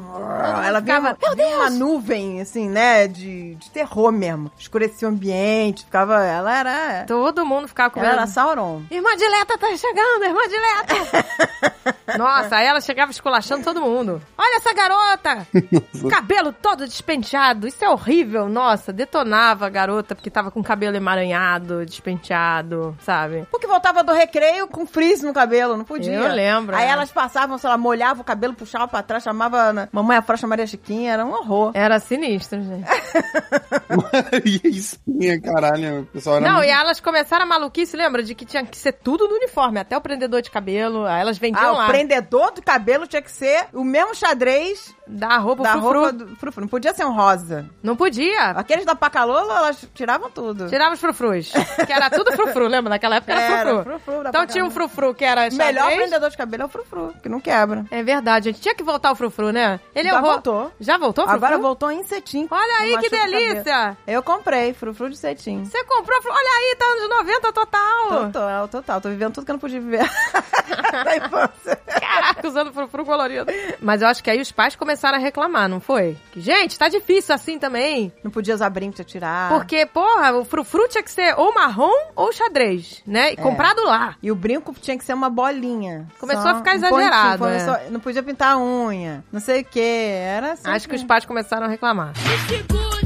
[0.66, 3.08] Ela ficava, via uma nuvem, assim, né?
[3.08, 4.52] De, de terror mesmo.
[4.58, 6.24] Escurecia o ambiente, ficava.
[6.26, 7.04] Ela era.
[7.06, 8.18] Todo mundo ficava com Ela medo.
[8.20, 8.82] era Sauron.
[8.92, 11.26] Irmã Dileta tá chegando, irmã Dileta!
[12.18, 14.22] Nossa, aí ela chegava esculachando todo mundo.
[14.38, 15.48] Olha essa garota!
[16.10, 18.48] cabelo todo despenteado, isso é horrível.
[18.50, 23.46] Nossa, detonava a garota porque tava com o cabelo emaranhado, despenteado, sabe?
[23.52, 26.14] Porque voltava do recreio com frizz no cabelo, não podia.
[26.14, 26.90] Eu lembro, Aí é.
[26.90, 30.68] elas passavam, sei lá, molhavam o cabelo, puxavam pra trás, chamava na- Mamãe Afrocha Maria
[30.68, 31.72] Chiquinha, era um horror.
[31.74, 32.86] Era sinistro, gente.
[34.46, 36.68] e isso, minha caralho, o pessoal era Não, muito...
[36.68, 38.24] e elas começaram a maluquice, lembra?
[38.24, 41.06] De que tinha que ser tudo no uniforme, até o prendedor de cabelo.
[41.06, 41.84] Aí elas vendiam Ah, lá.
[41.86, 42.75] o prendedor do cabelo
[43.08, 45.94] tinha que ser o mesmo xadrez Da roupa da frufru.
[46.00, 46.62] roupa do frufru.
[46.62, 47.70] Não podia ser um rosa.
[47.84, 48.52] Não podia.
[48.52, 50.68] Aqueles da Pacalola, elas tiravam tudo.
[50.68, 51.52] Tirava os frufrus.
[51.86, 52.90] que era tudo frufru, lembra?
[52.90, 54.00] Naquela época era, Era, frufru.
[54.00, 56.00] frufru então tinha um frufru que era O melhor xadrez.
[56.02, 57.86] prendedor de cabelo é o frufru, que não quebra.
[57.92, 58.62] É verdade, gente.
[58.62, 59.80] Tinha que voltar o frufru, né?
[59.94, 60.32] Ele Já errou.
[60.32, 60.72] voltou.
[60.80, 61.46] Já voltou o frufru?
[61.46, 62.48] Agora voltou em cetim.
[62.50, 63.32] Olha aí que cabelo.
[63.32, 63.98] delícia.
[64.08, 65.64] Eu comprei frufru de cetim.
[65.66, 66.20] Você comprou.
[66.26, 68.08] Olha aí, tá anos 90 total.
[68.10, 69.02] Total, total.
[69.02, 70.00] Tô vivendo tudo que eu não podia viver
[71.06, 71.80] na infância.
[72.26, 73.46] Caraca, usando frufru colorido.
[73.82, 76.18] Mas eu acho que aí os pais começaram a reclamar, não foi?
[76.32, 78.12] Que, gente, tá difícil assim também.
[78.24, 79.50] Não podia usar brinco, tinha que tirar.
[79.50, 83.12] Porque, porra, o frufru tinha que ser ou marrom ou xadrez, É.
[83.12, 83.32] né?
[83.34, 84.16] E comprado lá.
[84.22, 86.08] E o brinco tinha que ser uma bolinha.
[86.20, 87.66] Começou Só a ficar um exagerado, pontinho, é.
[87.66, 89.24] começou- Não podia pintar a unha.
[89.32, 89.80] Não sei o que.
[89.80, 90.70] Era assim.
[90.70, 92.14] Acho que os pais começaram a reclamar.
[92.14, 93.05] De segunda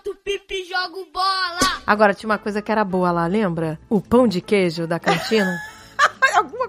[0.00, 1.82] pipi e jogo bola.
[1.86, 3.78] Agora, tinha uma coisa que era boa lá, lembra?
[3.88, 5.58] O pão de queijo da cantina.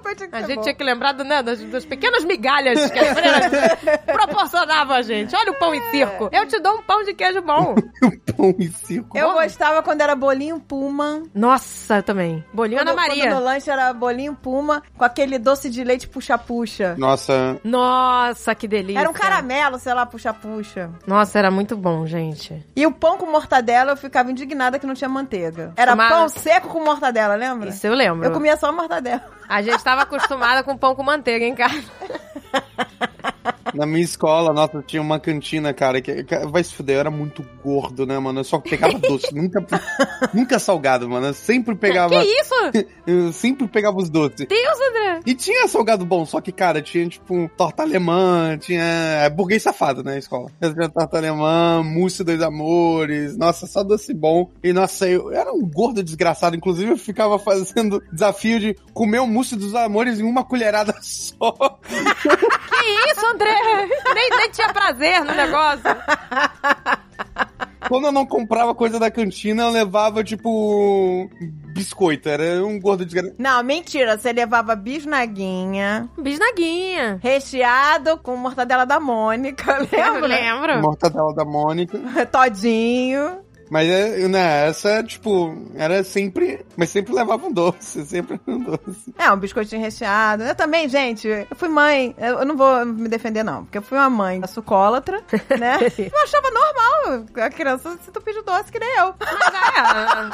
[0.09, 2.99] Coisa tinha que A gente tinha que lembrar do, né, das, das pequenas migalhas que
[2.99, 3.51] as freiras
[4.05, 5.35] proporcionavam a gente.
[5.35, 6.29] Olha o pão em circo.
[6.31, 7.75] Eu te dou um pão de queijo bom.
[8.35, 9.17] pão e circo.
[9.17, 11.23] Eu gostava quando era bolinho Puma.
[11.33, 12.43] Nossa, eu também.
[12.53, 13.35] Bolinho Ana Quando- Quando Maria.
[13.35, 16.95] no lanche era bolinho Puma com aquele doce de leite puxa-puxa.
[16.97, 18.99] Nossa, Nossa, que delícia.
[18.99, 20.89] Era um caramelo, sei lá, puxa-puxa.
[21.05, 22.65] Nossa, era muito bom, gente.
[22.75, 25.73] E o pão com mortadela, eu ficava indignada que não tinha manteiga.
[25.75, 26.15] Era Tomara.
[26.15, 27.69] pão seco com mortadela, lembra?
[27.69, 28.25] Isso eu lembro.
[28.25, 29.38] Eu comia só mortadela.
[29.49, 31.83] A gente estava acostumada com pão com manteiga em casa.
[33.73, 37.45] na minha escola, nossa, tinha uma cantina, cara, que vai se fuder, eu era muito
[37.63, 38.39] gordo, né, mano?
[38.39, 39.65] Eu só pegava doce, nunca,
[40.33, 41.27] nunca salgado, mano.
[41.27, 42.21] Eu sempre pegava.
[42.21, 42.49] Que isso?
[43.07, 44.45] Eu sempre pegava os doces.
[44.47, 45.21] Deus, André.
[45.25, 50.03] E tinha salgado bom, só que, cara, tinha, tipo, torta alemã, tinha é, burguês safado
[50.03, 50.51] na escola.
[50.61, 54.51] Tinha torta alemã, mousse dos amores, nossa, só doce bom.
[54.63, 56.55] E, nossa, eu era um gordo desgraçado.
[56.55, 61.51] Inclusive, eu ficava fazendo desafio de comer o mousse dos amores em uma colherada só.
[61.81, 63.59] Que isso, André?
[64.13, 65.83] Nem, nem tinha prazer no negócio.
[67.87, 71.27] Quando eu não comprava coisa da cantina, eu levava, tipo,
[71.73, 72.29] biscoito.
[72.29, 73.35] Era um gordo desgraçado.
[73.39, 74.17] Não, mentira.
[74.17, 77.19] Você levava bisnaguinha, Bisnaguinha.
[77.21, 80.27] recheado com mortadela da Mônica, Eu lembra?
[80.27, 80.81] lembro.
[80.81, 81.97] Mortadela da Mônica.
[82.31, 83.39] Todinho.
[83.69, 86.65] Mas, é, né, essa, tipo, era sempre...
[86.75, 89.13] Mas sempre levava um doce, sempre um doce.
[89.17, 90.43] É, um biscoitinho recheado.
[90.43, 92.15] Eu também, gente, eu fui mãe.
[92.17, 93.65] Eu eu não vou me defender, não.
[93.65, 95.21] Porque eu fui uma mãe sucólatra,
[95.59, 95.77] né?
[95.99, 99.13] Eu achava normal a criança se tu pedir doce, que nem eu.
[99.19, 100.29] Mas é,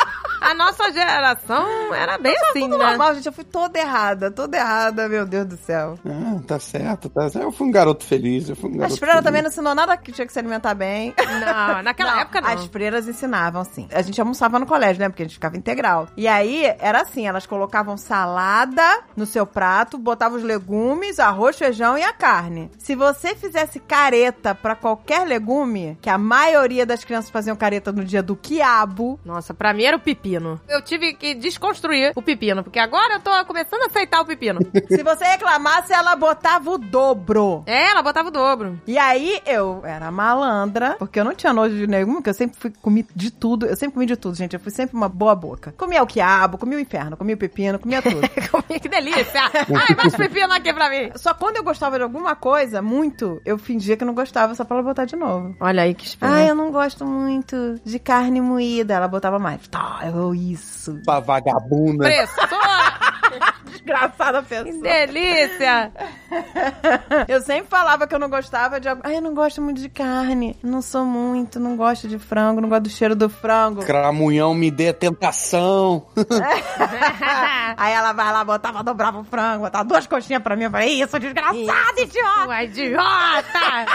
[0.50, 2.86] a, nossa geração era bem assim, Tudo né?
[2.90, 3.26] normal, gente.
[3.26, 5.98] Eu fui toda errada, toda errada, meu Deus do céu.
[6.06, 7.44] Ah, tá certo, tá certo.
[7.46, 9.26] Eu fui um garoto feliz, eu fui um garoto As freiras feliz.
[9.26, 11.14] também não ensinou nada que tinha que se alimentar bem.
[11.18, 12.50] Não, naquela época não.
[12.50, 13.88] As freiras ensinavam, sim.
[13.91, 15.10] A gente almoçava no colégio, né?
[15.10, 16.08] Porque a gente ficava integral.
[16.16, 21.98] E aí, era assim, elas colocavam salada no seu prato, botavam os legumes, arroz, feijão
[21.98, 22.70] e a carne.
[22.78, 28.04] Se você fizesse careta pra qualquer legume, que a maioria das crianças faziam careta no
[28.04, 30.00] dia do quiabo, Nossa, pra mim era o
[30.36, 30.60] pepino.
[30.68, 34.60] Eu tive que desconstruir o pepino, porque agora eu tô começando a aceitar o pepino.
[34.88, 37.64] se você reclamasse, ela botava o dobro.
[37.66, 38.80] é, ela botava o dobro.
[38.88, 42.58] E aí, eu era malandra, porque eu não tinha nojo de nenhum, porque eu sempre
[42.60, 43.66] fui, comi de tudo.
[43.66, 44.54] Eu sempre comi de tudo, gente.
[44.54, 45.74] Eu fui sempre uma boa boca.
[45.78, 48.22] Comia o quiabo, comia o inferno, comia o pepino, comia tudo.
[48.82, 49.42] que delícia.
[49.54, 51.12] Ai, bate pepino aqui pra mim.
[51.16, 54.78] Só quando eu gostava de alguma coisa, muito, eu fingia que não gostava só pra
[54.78, 55.56] ela botar de novo.
[55.60, 56.34] Olha aí que esperto.
[56.34, 58.94] Ai, eu não gosto muito de carne moída.
[58.94, 59.68] Ela botava mais.
[59.68, 60.99] Tá, eu isso.
[61.03, 62.05] Pra vagabunda.
[62.05, 63.14] Pressora.
[63.86, 64.82] Desgraçada Que pessoa.
[64.82, 65.92] delícia.
[67.28, 68.90] Eu sempre falava que eu não gostava de.
[68.90, 70.58] algo- Ai, eu não gosto muito de carne.
[70.62, 73.86] Não sou muito, não gosto de frango, não gosto do cheiro do frango.
[73.86, 76.08] Cramunhão me dê tentação.
[77.78, 80.64] Aí ela vai lá, botava, dobrava o frango, botava duas coxinhas pra mim.
[80.66, 82.48] Eu falei, isso, desgraçada, idiota!
[82.48, 83.86] Ué, idiota.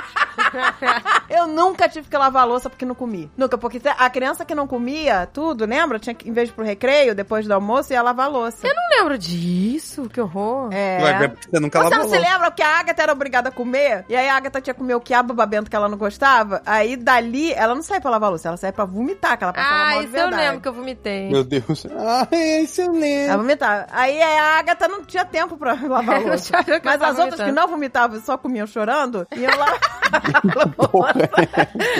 [1.28, 3.30] Eu nunca tive que lavar a louça porque não comi.
[3.36, 5.98] Nunca, porque a criança que não comia tudo, lembra?
[5.98, 8.66] Tinha que, em vez de ir pro recreio, depois do almoço, ia lavar a louça.
[8.66, 9.79] Eu não lembro disso,
[10.12, 10.72] que horror.
[10.72, 10.98] É.
[11.02, 13.52] Ué, é porque você nunca Você não se lembra que a Agatha era obrigada a
[13.52, 14.04] comer?
[14.08, 16.62] E aí a Agatha tinha que comer o quiabo babento que ela não gostava?
[16.64, 19.52] Aí dali, ela não sai pra lavar a louça, ela sai pra vomitar, que ela
[19.52, 21.30] passava Ah, mal de isso eu lembro que eu vomitei.
[21.30, 21.86] Meu Deus.
[21.96, 23.36] Ai, isso eu Ela lembro.
[23.38, 23.86] vomitava.
[23.90, 26.52] Aí a Agatha não tinha tempo pra lavar a louça.
[26.84, 29.66] Mas ela as outras que não vomitavam e só comiam chorando, iam lá.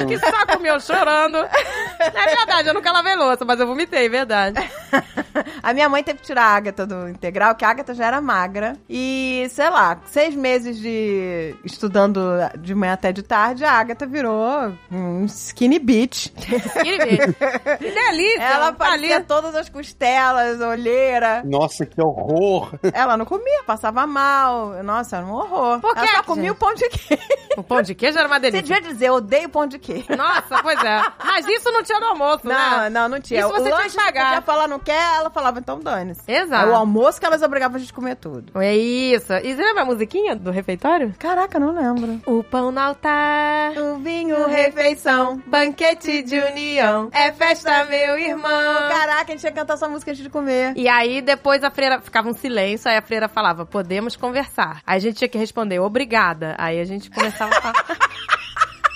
[0.09, 1.39] Que só comeu chorando.
[1.39, 4.59] É verdade, eu nunca lavei louça, mas eu vomitei, verdade.
[5.63, 8.21] a minha mãe teve que tirar a Agatha do integral, que a Agatha já era
[8.21, 8.77] magra.
[8.89, 12.21] E, sei lá, seis meses de estudando
[12.59, 16.29] de manhã até de tarde, a Agatha virou um skinny bitch.
[16.31, 16.59] Que,
[17.79, 18.43] que delícia.
[18.43, 19.01] Ela palito.
[19.09, 21.43] fazia todas as costelas, olheira.
[21.45, 22.73] Nossa, que horror.
[22.93, 24.83] Ela não comia, passava mal.
[24.83, 25.81] Nossa, era um horror.
[25.81, 27.23] Por Ela que, só comia o pão de queijo.
[27.57, 28.75] O pão de queijo era uma Você delícia.
[28.77, 30.07] devia dizer, eu odeio pão de queijo.
[30.17, 31.03] Nossa, pois é.
[31.25, 32.91] Mas isso não tinha no almoço, Não, né?
[32.91, 33.41] não, não tinha.
[33.41, 34.25] Isso você o tinha que pagar.
[34.27, 36.23] podia falar não quer, ela falava, então dane-se.
[36.31, 36.67] Exato.
[36.69, 38.61] É o almoço que elas obrigavam a gente a comer tudo.
[38.61, 39.33] É isso.
[39.35, 41.15] E você lembra a musiquinha do refeitório?
[41.19, 42.21] Caraca, não lembro.
[42.27, 45.43] O pão no altar, O vinho, refeição.
[45.47, 48.89] banquete de união, é festa, meu irmão.
[48.89, 50.73] Caraca, a gente ia cantar essa música antes de comer.
[50.77, 54.81] E aí, depois a freira ficava um silêncio, aí a freira falava, podemos conversar.
[54.87, 56.55] Aí a gente tinha que responder, obrigada.
[56.59, 57.85] Aí a gente começava a falar.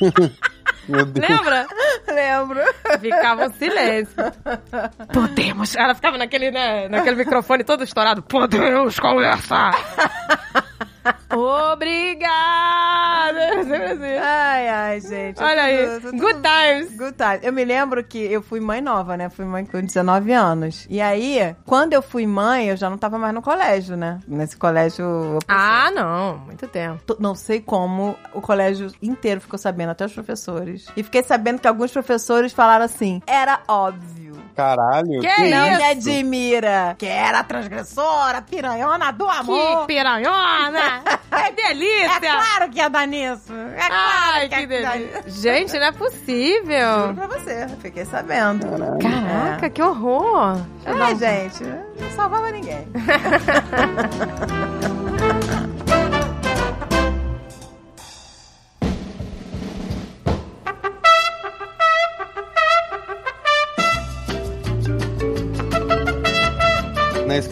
[0.88, 1.28] Meu Deus.
[1.28, 1.66] Lembra?
[2.08, 2.60] Lembro.
[3.00, 4.14] Ficava um silêncio.
[5.12, 5.74] Podemos.
[5.76, 8.22] Ela ficava naquele, né, naquele microfone todo estourado.
[8.22, 9.74] Podemos conversar.
[11.30, 12.94] Obrigada.
[14.22, 15.42] Ai, ai, gente.
[15.42, 15.86] Olha aí.
[16.00, 16.96] Tudo- tudo- Good times.
[16.96, 17.40] Good times.
[17.42, 19.28] Eu me lembro que eu fui mãe nova, né?
[19.28, 20.86] Fui mãe com 19 anos.
[20.88, 24.20] E aí, quando eu fui mãe, eu já não tava mais no colégio, né?
[24.28, 25.38] Nesse colégio.
[25.48, 26.38] Ah, não.
[26.38, 27.16] Muito tempo.
[27.18, 30.86] Não sei como o colégio inteiro ficou sabendo, até os professores.
[30.96, 34.23] E fiquei sabendo que alguns professores falaram assim: era óbvio.
[34.54, 35.20] Caralho.
[35.20, 35.76] Que Não isso?
[35.78, 36.94] me admira.
[36.98, 39.86] Que era transgressora, piranhona do Que amor.
[39.86, 41.02] piranhona.
[41.30, 42.20] que É delícia.
[42.20, 43.52] claro que ia dar nisso.
[43.52, 45.22] É claro Ai, que que delícia.
[45.24, 45.42] nisso.
[45.42, 47.14] Gente, não é Juro possível.
[47.14, 48.66] pra você, fiquei sabendo.
[49.00, 50.58] Caraca, que horror.
[50.84, 52.86] É, gente, não salvava ninguém.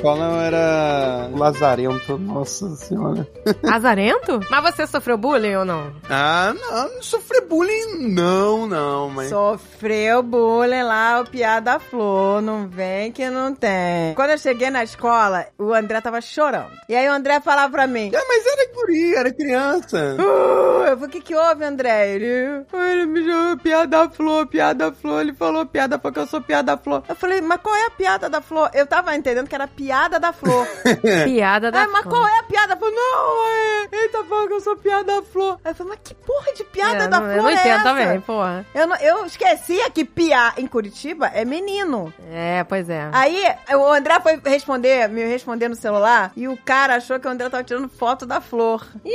[0.03, 3.25] Escola era lazarento, nossa senhora.
[3.73, 4.41] Azarento?
[4.51, 5.93] Mas você sofreu bullying ou não?
[6.11, 9.29] Ah, não, não sofri bullying, não, não, mas.
[9.29, 14.13] Sofreu bullying lá, o piada flor, não vem que não tem.
[14.17, 16.73] Quando eu cheguei na escola, o André tava chorando.
[16.89, 20.17] E aí o André falava pra mim, Ah, mas era guri, era criança.
[20.19, 22.11] "Uh", eu falei, o que que houve, André?
[22.17, 26.41] Ele, "Ah, ele me chamou piada flor, piada flor, ele falou piada porque eu sou
[26.43, 27.05] piada flor.
[27.09, 28.69] Eu falei, mas qual é a piada da flor?
[28.75, 30.67] Eu tava entendendo que era piada da flor.
[31.25, 32.15] Piada da Ah, mas flor.
[32.15, 32.77] qual é a piada?
[32.77, 35.59] Falei, não, é, ele tá falando que eu sou piada flor.
[35.65, 37.55] Aí eu falei, mas que porra de piada É, da não- flor Eu não é
[37.55, 37.83] entendo essa?
[37.85, 38.67] também, porra.
[38.75, 42.13] Eu, não- eu esquecia que piá em Curitiba é menino.
[42.33, 43.09] É, pois é.
[43.13, 43.43] Aí
[43.75, 47.49] o André foi responder, me responder no celular, e o cara achou que o André
[47.51, 48.87] tava tirando foto da flor.
[49.05, 49.11] Ih,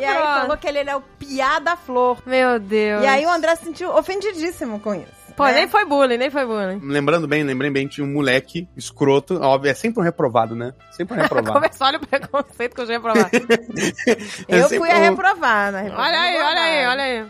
[0.00, 0.40] E aí pronto.
[0.40, 2.18] falou que ele, ele é o piá da flor.
[2.26, 3.02] Meu Deus.
[3.02, 5.17] E aí o André se sentiu ofendidíssimo com isso.
[5.38, 5.52] Pô, né?
[5.54, 6.80] nem foi bullying, nem foi bullying.
[6.82, 9.40] Lembrando bem, lembrei bem, tinha um moleque escroto.
[9.40, 10.74] Óbvio, é sempre um reprovado, né?
[10.90, 11.52] Sempre um reprovado.
[11.52, 13.30] Começou, olha o preconceito que eu já ia provar.
[14.48, 15.92] É Eu fui a um- reprovar, né?
[15.96, 17.26] olha aí, olha aí, olha aí.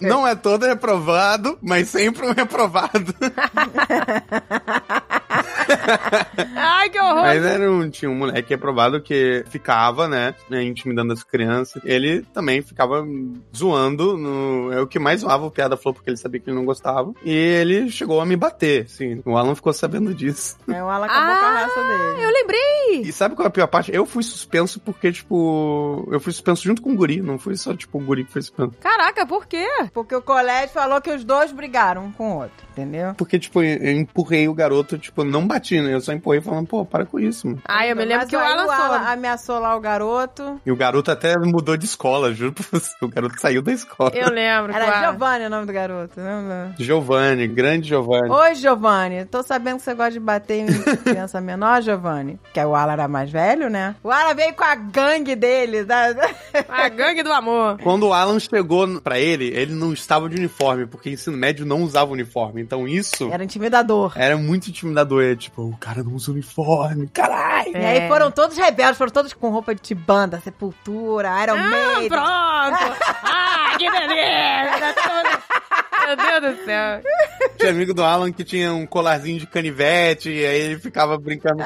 [0.00, 3.14] Não é todo reprovado, mas sempre um reprovado.
[6.82, 7.22] Ai, que horror.
[7.22, 11.80] Mas era um, tinha um moleque reprovado que ficava, né, né, intimidando as crianças.
[11.84, 13.06] Ele também ficava
[13.56, 16.56] zoando, no, é o que mais zoava o Piada Flow, porque ele sabia que ele
[16.56, 17.12] não gostava.
[17.24, 19.22] E ele chegou a me bater, assim.
[19.24, 20.56] O Alan ficou sabendo disso.
[20.68, 22.24] É, o Alan acabou com a raça dele.
[22.24, 23.08] Eu lembrei.
[23.08, 23.94] E sabe qual é a pior parte?
[23.94, 27.74] Eu fui suspenso porque, tipo, eu fui suspenso junto com o guri, não fui só,
[27.74, 28.72] tipo, o guri que foi suspenso.
[28.80, 29.68] Caraca, por quê?
[29.94, 33.14] Porque o colégio falou que os dois brigaram um com o outro, entendeu?
[33.14, 35.94] Porque, tipo, eu empurrei o garoto, tipo, não bati, né?
[35.94, 37.60] Eu só empurrei falando, pô, para com isso, mano.
[37.66, 39.04] Ai, eu me lembro Mas que o Alan soube.
[39.06, 40.58] ameaçou lá o garoto.
[40.64, 42.90] E o garoto até mudou de escola, juro pra você.
[43.02, 44.10] O garoto saiu da escola.
[44.14, 44.72] Eu lembro.
[44.72, 46.74] o Era Alan- Giovanni o nome do garoto, né?
[46.78, 48.30] Giovanni, grande Giovanni.
[48.30, 49.24] Oi, Giovanni.
[49.26, 50.66] Tô sabendo que você gosta de bater em
[51.04, 52.40] criança menor, Giovanni.
[52.54, 53.94] Que o Alan era mais velho, né?
[54.02, 55.84] O Alan veio com a gangue dele.
[55.84, 56.06] Da...
[56.70, 57.78] A gangue do amor.
[57.82, 61.82] Quando o Alan chegou pra ele, ele não estava de uniforme, porque ensino médio não
[61.82, 62.62] usava uniforme.
[62.62, 64.12] Então isso Era intimidador.
[64.16, 65.22] era muito intimidador.
[65.22, 66.61] É tipo, o cara não usa uniforme,
[67.12, 67.72] caralho.
[67.76, 72.08] E aí foram todos rebeldes, foram todos com roupa de banda, sepultura, Iron Ah, Maiden.
[72.08, 72.96] pronto.
[73.24, 74.94] Ah, que beleza.
[76.06, 77.00] Meu Deus do céu.
[77.58, 81.62] Tinha amigo do Alan que tinha um colarzinho de canivete, e aí ele ficava brincando.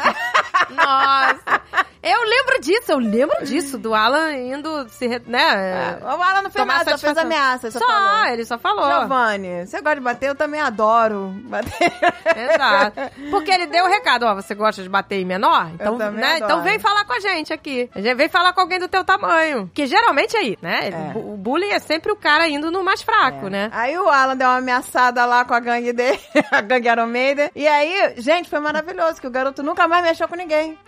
[0.70, 1.60] Nossa.
[2.08, 5.98] Eu lembro disso, eu lembro disso, do Alan indo se, re- né?
[6.02, 7.70] O Alan não fez Tomar nada, só fez ameaça.
[7.70, 8.26] Só, Só, falou.
[8.32, 9.00] ele só falou.
[9.00, 10.28] Giovanni, você gosta de bater?
[10.28, 11.92] Eu também adoro bater.
[12.36, 13.00] Exato.
[13.30, 15.68] Porque ele deu o recado, ó, você gosta de bater em menor?
[15.74, 16.36] Então, né?
[16.36, 16.44] adoro.
[16.44, 17.90] Então vem falar com a gente aqui.
[17.94, 19.70] A gente vem falar com alguém do teu tamanho.
[19.74, 20.90] Que geralmente é aí, né?
[20.90, 21.18] É.
[21.18, 23.68] O bullying é sempre o cara indo no mais fraco, né?
[23.72, 26.20] Aí o Alan deu uma ameaçada lá com a gangue dele,
[26.52, 27.50] a gangue Iron Maiden.
[27.54, 30.78] E aí, gente, foi maravilhoso, que o garoto nunca mais mexeu com ninguém.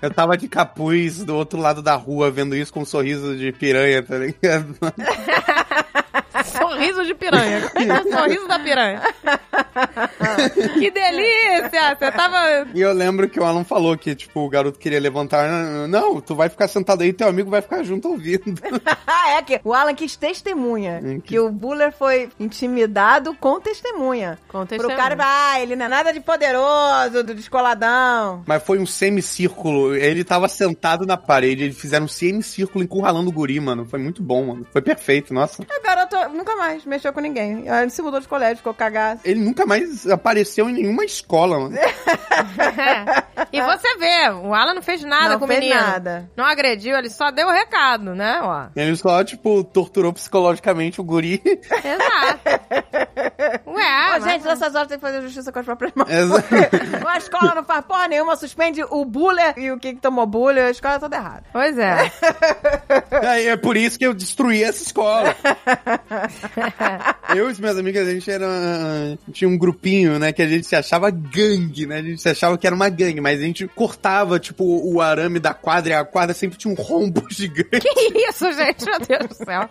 [0.00, 3.52] Eu tava de capuz do outro lado da rua, vendo isso com um sorriso de
[3.52, 4.74] piranha, tá ligado?
[6.44, 7.70] Sorriso de piranha.
[7.78, 9.00] É que é sorriso da piranha?
[10.78, 11.96] que delícia!
[11.98, 12.66] Você tava.
[12.74, 15.48] E eu lembro que o Alan falou que, tipo, o garoto queria levantar.
[15.88, 18.60] Não, tu vai ficar sentado aí, teu amigo vai ficar junto ouvindo.
[19.28, 21.00] é que o Alan quis testemunha.
[21.02, 24.38] Hum, Que o Buller foi intimidado com testemunha.
[24.48, 24.96] Com Pro testemunha.
[24.96, 28.42] cara, ah, ele não é nada de poderoso, do descoladão.
[28.46, 29.94] Mas foi um semicírculo.
[29.94, 33.84] Ele tava sentado na parede, eles fizeram um semicírculo encurralando o guri, mano.
[33.84, 34.66] Foi muito bom, mano.
[34.72, 35.62] Foi perfeito, nossa.
[35.62, 37.64] O garoto nunca mais mexeu com ninguém.
[37.68, 39.20] Ele se mudou de colégio, ficou cagado.
[39.24, 41.76] Ele nunca mais apareceu em nenhuma escola, mano.
[43.52, 45.80] e você vê, o Alan não fez nada Não com o fez menino.
[45.80, 46.30] nada.
[46.36, 48.40] Não agrediu, ele só deu o recado, né?
[48.42, 48.66] Ó.
[48.74, 51.40] Ele só, tipo, torturou psicologicamente o guri.
[51.44, 52.40] Exato.
[53.66, 56.10] Ué, Ô, gente, nessas horas tem que fazer justiça com as próprias mãos.
[56.10, 56.48] Exato.
[57.06, 60.66] A escola não faz porra nenhuma, suspende o buller e o que que tomou buller,
[60.66, 61.44] a escola é toda errada.
[61.52, 62.12] Pois é.
[63.26, 65.34] Aí é por isso que eu destruí essa escola.
[67.34, 68.46] eu e as minhas amigas, a gente era.
[69.32, 70.32] Tinha um grupinho, né?
[70.32, 71.98] Que a gente se achava gangue, né?
[71.98, 75.38] A gente se achava que era uma gangue, mas a gente cortava, tipo, o arame
[75.38, 77.80] da quadra e a quadra sempre tinha um rombo gigante.
[77.80, 78.84] que isso, gente?
[78.84, 79.68] Meu Deus do céu.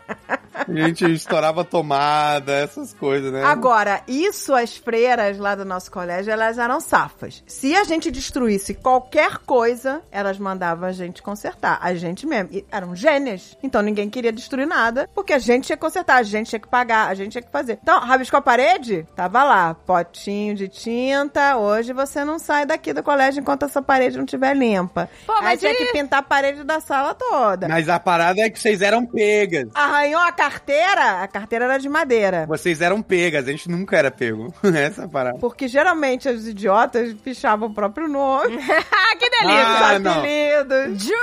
[0.54, 3.44] A gente estourava tomada, essas coisas, né?
[3.44, 7.44] Agora, isso as freiras lá do nosso colégio, elas eram safas.
[7.46, 11.80] Se a gente destruísse qualquer coisa, elas mandavam a gente consertar.
[11.82, 12.50] A gente mesmo.
[12.52, 13.58] E eram gênias.
[13.62, 16.68] Então ninguém queria destruir nada, porque a gente tinha que consertar, a gente tinha que
[16.68, 17.80] pagar, a gente tinha que fazer.
[17.82, 19.06] Então, rabiscou a parede?
[19.16, 21.58] Tava lá, potinho de tinta.
[21.58, 25.10] Hoje você não sai daqui do colégio enquanto essa parede não estiver limpa.
[25.26, 27.68] Pô, Aí tinha que pintar a parede da sala toda.
[27.68, 29.70] Mas a parada é que vocês eram pegas.
[29.74, 32.46] Arranhou a carteira, a carteira era de madeira.
[32.48, 34.54] Vocês eram pegas, a gente nunca era pego.
[34.76, 35.40] Essa a parada.
[35.40, 38.58] Porque geralmente os idiotas pichavam o próprio nome.
[38.92, 39.66] Ah, que delícia.
[39.66, 41.04] Ah, os apelidos.
[41.04, 41.14] Ju!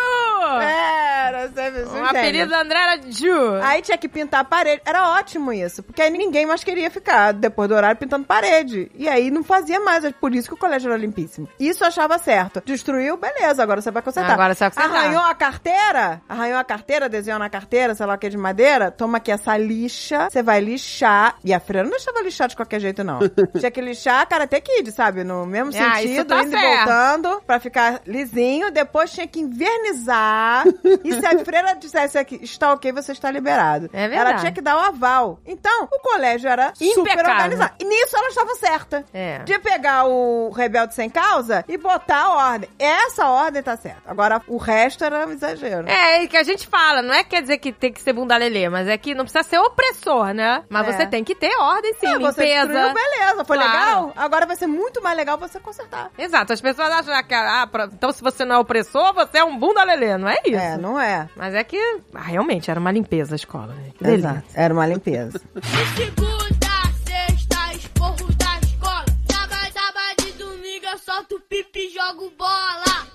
[0.60, 1.80] Era, sabe?
[1.82, 3.54] O apelido da André era Ju.
[3.62, 4.82] Aí tinha que pintar a parede.
[4.94, 8.88] Era ótimo isso, porque aí ninguém mais queria ficar depois do horário pintando parede.
[8.94, 11.48] E aí não fazia mais, é por isso que o colégio era limpíssimo.
[11.58, 12.62] Isso eu achava certo.
[12.64, 14.32] Destruiu, beleza, agora você vai consertar.
[14.34, 14.96] Agora você vai consertar.
[14.96, 16.22] Arranhou a carteira?
[16.28, 18.92] Arranhou a carteira, desenhou na carteira, sei lá o que de madeira?
[18.92, 21.38] Toma aqui essa lixa, você vai lixar.
[21.44, 23.18] E a freira não deixava lixar de qualquer jeito, não.
[23.58, 25.24] tinha que lixar Karate Kid, sabe?
[25.24, 26.76] No mesmo Ah, sentido, tá indo e certo.
[26.86, 27.42] voltando.
[27.44, 30.64] pra ficar lisinho, depois tinha que invernizar.
[31.02, 33.90] e se a freira dissesse que está ok, você está liberado.
[33.92, 34.30] É verdade.
[34.30, 35.38] Ela tinha que dar o aval.
[35.46, 37.32] Então, o colégio era super Impecável.
[37.32, 37.74] organizado.
[37.80, 39.04] E nisso ela estava certa.
[39.12, 39.38] É.
[39.40, 42.68] De pegar o rebelde sem causa e botar a ordem.
[42.78, 44.00] Essa ordem tá certa.
[44.06, 45.88] Agora, o resto era um exagero.
[45.88, 48.36] É, e que a gente fala, não é quer dizer que tem que ser bunda
[48.36, 50.62] lelê, mas é que não precisa ser opressor, né?
[50.68, 50.92] Mas É.
[50.92, 52.66] você tem que ter ordem, sim, você limpeza.
[52.66, 53.44] destruiu, beleza.
[53.44, 53.72] Foi Claro.
[53.72, 54.12] legal?
[54.16, 56.10] Agora vai ser muito mais legal você consertar.
[56.18, 59.58] Exato, as pessoas acham que, ah, então se você não é opressor, você é um
[59.58, 60.58] bunda lelê, não é isso?
[60.60, 61.28] É, não é?
[61.36, 61.78] Mas é que,
[62.14, 63.90] ah, realmente, era uma limpeza a escola, né?
[63.96, 64.28] Que delícia.
[64.28, 64.44] Exato.
[64.74, 65.40] Era uma limpeza.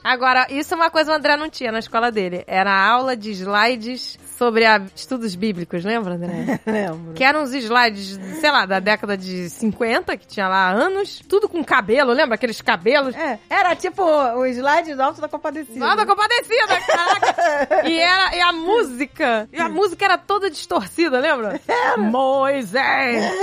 [0.01, 2.43] Agora, isso é uma coisa que o André não tinha na escola dele.
[2.47, 6.61] Era a aula de slides sobre a- estudos bíblicos, lembra, André?
[6.65, 7.13] Lembro.
[7.13, 11.21] Que eram uns slides, sei lá, da década de 50, que tinha lá anos.
[11.27, 12.35] Tudo com cabelo, lembra?
[12.35, 13.13] Aqueles cabelos.
[13.15, 15.77] É, era tipo o slide do Alto da Compadecida.
[15.77, 17.81] Nada compadecida, caraca!
[17.89, 21.59] e, era, e a música, e a música era toda distorcida, lembra?
[21.97, 23.29] Moisés!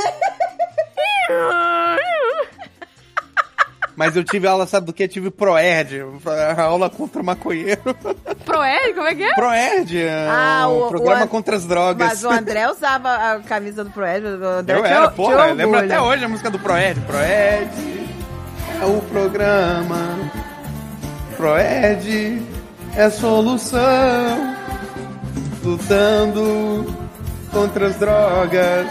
[3.96, 5.04] Mas eu tive aula, sabe do que?
[5.04, 6.02] Eu tive Proerd,
[6.58, 7.80] aula contra maconheiro.
[8.44, 9.34] Proerd, como é que é?
[9.34, 12.06] Proerd, é Ah, um o- programa o- contra as drogas.
[12.06, 16.24] Mas o André usava a camisa do André Eu era, porra, eu lembro até hoje
[16.24, 17.00] a música do Proed.
[17.00, 17.70] Proed
[18.82, 19.96] é o programa.
[21.36, 22.42] Proed
[22.96, 24.56] é solução.
[25.64, 26.94] Lutando
[27.52, 28.86] contra as drogas.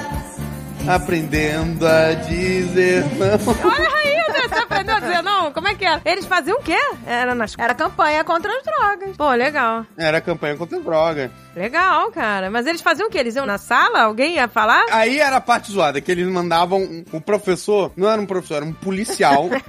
[0.87, 3.71] Aprendendo a dizer não.
[3.71, 5.51] Olha aí, André, você aprendeu a dizer não?
[5.51, 6.01] Como é que era?
[6.05, 6.77] Eles faziam o quê?
[7.07, 7.55] Era nas...
[7.57, 9.17] Era campanha contra as drogas.
[9.17, 9.85] Pô, legal.
[9.97, 11.31] Era a campanha contra as drogas.
[11.55, 12.51] Legal, cara.
[12.51, 13.17] Mas eles faziam o quê?
[13.17, 14.01] Eles iam na sala?
[14.01, 14.85] Alguém ia falar?
[14.91, 18.57] Aí era a parte zoada, que eles mandavam um, um professor, não era um professor,
[18.57, 19.49] era um policial.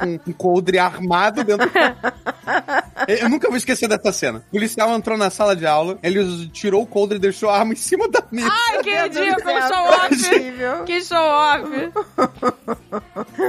[0.00, 1.70] com um coldre armado dentro.
[3.20, 4.44] Eu nunca vou esquecer dessa cena.
[4.48, 7.72] O policial entrou na sala de aula, ele tirou o coldre e deixou a arma
[7.72, 8.50] em cima da mesa.
[8.50, 10.84] Ai, que ridículo, show off.
[10.86, 11.92] Que show off.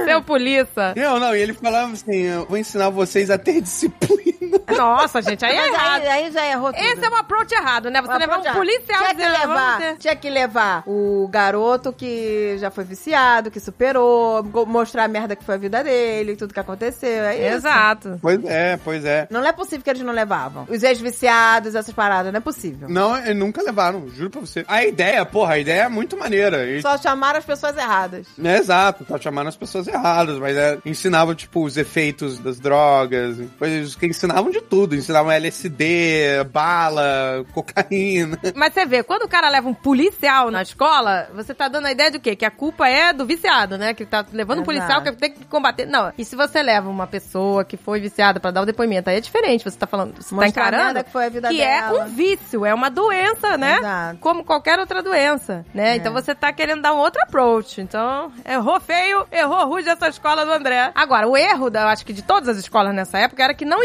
[0.04, 0.94] Seu polícia.
[0.96, 4.31] Não, não, e ele falava assim: eu vou ensinar vocês a ter disciplina.
[4.76, 6.02] Nossa, gente, aí é Mas errado.
[6.02, 6.82] aí, aí já errou tudo.
[6.84, 8.00] Esse é um approach errado, né?
[8.00, 11.28] Você Mas levar um policial tinha que dizendo, "Vamos levar, ter-" tinha que levar o
[11.30, 16.36] garoto que já foi viciado, que superou, mostrar a merda que foi a vida dele,
[16.36, 17.24] tudo que aconteceu.
[17.24, 17.56] É isso.
[17.58, 18.18] Exato.
[18.20, 19.26] Pois é, pois é.
[19.30, 20.66] Não é possível que eles não levavam.
[20.68, 22.88] Os ex-viciados, essas paradas, não é possível.
[22.88, 24.64] Não, eles nunca levaram, juro pra você.
[24.68, 26.64] A ideia, porra, a ideia é muito maneira.
[26.66, 28.26] E- Só chamaram as pessoas erradas.
[28.42, 33.36] É, exato, tá chamando as pessoas erradas, mas é, ensinavam, tipo, os efeitos das drogas,
[33.58, 38.38] coisas que ensinavam de tudo, ensinavam LSD, bala, cocaína.
[38.54, 41.92] Mas você vê, quando o cara leva um policial na escola, você tá dando a
[41.92, 42.36] ideia de quê?
[42.36, 43.94] Que a culpa é do viciado, né?
[43.94, 45.86] Que tá levando um policial que tem que combater.
[45.86, 49.16] Não, e se você leva uma pessoa que foi viciada pra dar o depoimento, aí
[49.16, 49.64] é diferente.
[49.64, 51.98] Você tá falando, você tá Mostrar a encarando que foi a vida que dela.
[51.98, 53.78] é um vício, é uma doença, né?
[53.78, 54.18] Exato.
[54.20, 55.92] Como qualquer outra doença, né?
[55.92, 55.96] É.
[55.96, 57.80] Então você tá querendo dar um outro approach.
[57.80, 60.92] Então, errou feio, errou rude essa escola do André.
[60.94, 63.64] Agora, o erro, da, eu acho que de todas as escolas nessa época, era que
[63.64, 63.82] não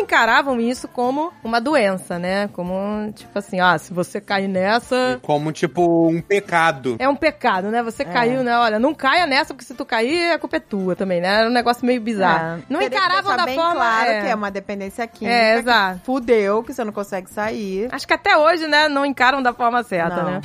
[0.48, 2.48] encaravam isso como uma doença, né?
[2.54, 6.96] Como, tipo assim, ó, se você cair nessa, Como, tipo, um pecado.
[7.00, 7.84] é um pecado, né?
[7.84, 8.58] Você caiu, né?
[8.58, 11.40] Olha, não caia nessa, porque se tu cair, a culpa é tua também, né?
[11.40, 12.60] Era um negócio meio bizarro.
[12.60, 12.64] É.
[12.70, 13.76] Não Teria que encaravam da bem forma...
[13.76, 14.22] claro é.
[14.22, 15.36] que é uma dependência química.
[15.38, 16.00] É, que exato.
[16.04, 17.90] Fudeu, que você não consegue sair.
[17.92, 20.32] Acho que até hoje, né, não encaram da forma certa, Não.
[20.32, 20.42] né?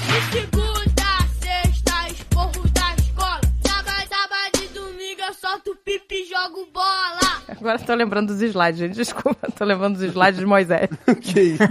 [5.52, 7.42] Eu solto pipi e jogo bola.
[7.48, 8.94] Agora eu tô lembrando dos slides, gente.
[8.94, 10.88] Desculpa, tô lembrando dos slides de Moisés.
[11.20, 11.62] que isso?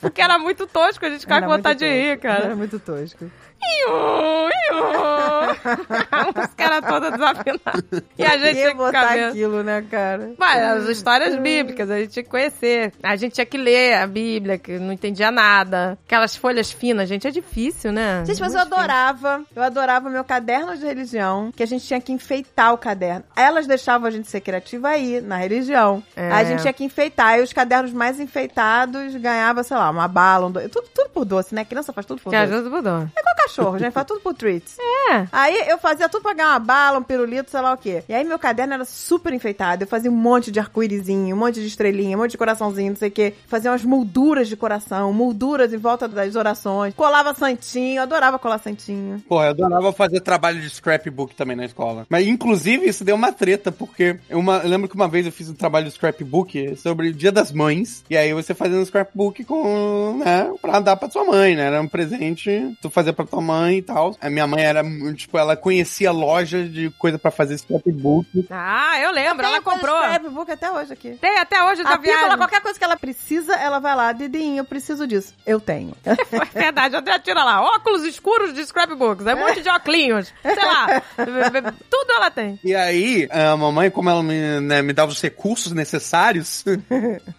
[0.00, 2.26] Porque era muito tosco, a gente ficava com vontade de rir, tosco.
[2.26, 2.56] Era cara.
[2.56, 3.24] muito tosco.
[3.24, 5.37] Iu, iu.
[6.42, 8.02] Os caras todos desafinados.
[8.18, 10.32] E a gente tinha que botar aquilo, né, cara?
[10.38, 12.92] Vai, as histórias bíblicas, a gente tinha que conhecer.
[13.02, 15.98] A gente tinha que ler a Bíblia, que não entendia nada.
[16.06, 18.24] Aquelas folhas finas, gente, é difícil, né?
[18.26, 18.78] Gente, mas eu difícil.
[18.78, 23.24] adorava, eu adorava meu caderno de religião, que a gente tinha que enfeitar o caderno.
[23.36, 26.02] Elas deixavam a gente ser criativa aí, na religião.
[26.16, 26.30] É.
[26.30, 27.38] A gente tinha que enfeitar.
[27.38, 30.68] E os cadernos mais enfeitados ganhava, sei lá, uma bala, um doce.
[30.68, 31.64] Tudo, tudo por doce, né?
[31.64, 32.50] Criança faz tudo por Que doce.
[32.50, 33.00] vezes mudou.
[33.16, 34.76] É igual cachorro, gente faz tudo por treats.
[35.10, 35.26] É.
[35.38, 38.02] Aí eu fazia tudo pra ganhar uma bala, um pirulito, sei lá o quê.
[38.08, 39.84] E aí meu caderno era super enfeitado.
[39.84, 42.96] Eu fazia um monte de arco-írisinho, um monte de estrelinha, um monte de coraçãozinho, não
[42.96, 43.34] sei o quê.
[43.46, 46.92] Fazia umas molduras de coração, molduras em volta das orações.
[46.94, 49.22] Colava santinho, eu adorava colar santinho.
[49.28, 52.04] Pô, eu adorava fazer trabalho de scrapbook também na escola.
[52.10, 55.30] Mas, inclusive, isso deu uma treta, porque eu, uma- eu lembro que uma vez eu
[55.30, 58.04] fiz um trabalho de scrapbook sobre o Dia das Mães.
[58.10, 61.66] E aí você fazia um scrapbook com, né, pra dar pra sua mãe, né?
[61.66, 64.16] Era um presente, tu fazia pra tua mãe e tal.
[64.20, 64.82] A minha mãe era,
[65.28, 68.46] tipo, ela conhecia loja de coisa pra fazer scrapbook.
[68.50, 69.96] Ah, eu lembro, ela comprou.
[69.96, 71.10] scrapbook até hoje aqui.
[71.20, 72.38] Tem até hoje da Pícola, viagem.
[72.38, 74.12] qualquer coisa que ela precisa, ela vai lá.
[74.12, 75.34] Didinho, eu preciso disso.
[75.46, 75.92] Eu tenho.
[76.54, 80.64] É verdade, até tira lá, óculos escuros de scrapbooks, é um monte de óculos, sei
[80.64, 81.02] lá,
[81.90, 82.58] tudo ela tem.
[82.64, 86.64] E aí, a mamãe, como ela me, né, me dava os recursos necessários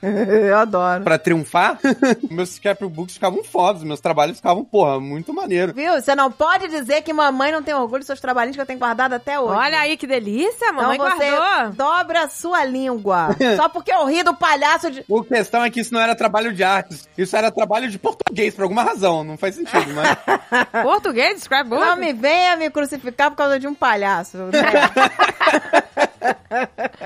[0.01, 1.03] eu adoro.
[1.03, 1.79] pra triunfar,
[2.29, 5.73] meus scrapbooks ficavam fodas, meus trabalhos ficavam, porra, muito maneiro.
[5.73, 5.93] Viu?
[5.93, 8.79] Você não pode dizer que mamãe não tem orgulho dos seus trabalhinhos que eu tenho
[8.79, 9.57] guardado até hoje.
[9.57, 11.73] Olha aí que delícia, então mamãe você guardou.
[11.73, 13.29] dobra a sua língua.
[13.55, 14.99] Só porque eu ri do palhaço de...
[15.09, 18.53] A questão é que isso não era trabalho de artes, isso era trabalho de português,
[18.55, 20.17] por alguma razão, não faz sentido, mas...
[20.83, 21.79] Português, scrapbook?
[21.81, 24.37] Não me venha me crucificar por causa de um palhaço.
[24.37, 24.51] né?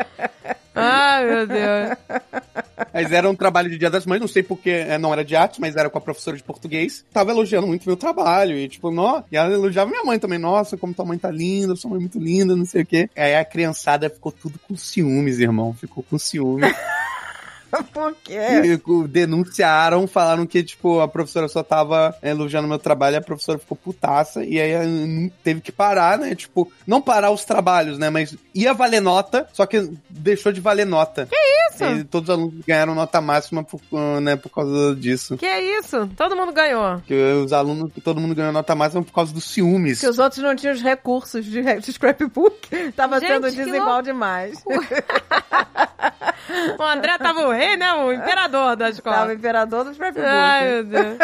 [0.93, 1.97] Ai, meu Deus.
[2.93, 5.35] Mas era um trabalho de Dia das Mães, não sei porque é, não era de
[5.35, 7.03] arte, mas era com a professora de português.
[7.11, 8.57] Tava elogiando muito meu trabalho.
[8.57, 10.39] E tipo, nó, e ela elogiava minha mãe também.
[10.39, 13.09] Nossa, como tua mãe tá linda, sua mãe é muito linda, não sei o quê.
[13.15, 15.73] Aí a criançada ficou tudo com ciúmes, irmão.
[15.73, 16.73] Ficou com ciúmes.
[17.91, 18.37] por quê?
[18.63, 23.57] E, denunciaram, falaram que, tipo, a professora só tava elogiando meu trabalho e a professora
[23.57, 24.43] ficou putaça.
[24.43, 26.35] E aí eh, teve que parar, né?
[26.35, 28.09] Tipo, não parar os trabalhos, né?
[28.09, 31.25] Mas ia valer nota, só que deixou de valer nota.
[31.25, 31.35] Que
[31.71, 31.83] isso?
[31.83, 33.81] E todos os alunos ganharam nota máxima por,
[34.21, 35.37] né, por causa disso.
[35.37, 35.47] Que
[35.79, 36.07] isso?
[36.15, 36.99] Todo mundo ganhou.
[37.07, 39.99] Que os alunos, todo mundo ganhou nota máxima por causa dos ciúmes.
[39.99, 42.69] Que os outros não tinham os recursos de, de scrapbook.
[42.95, 44.63] Tava Gente, sendo desigual demais.
[46.77, 47.93] O André tava o rei, né?
[47.93, 49.33] O imperador da Tava o escola.
[49.33, 50.25] imperador do scrapbook.
[50.27, 51.17] Ai, meu Deus.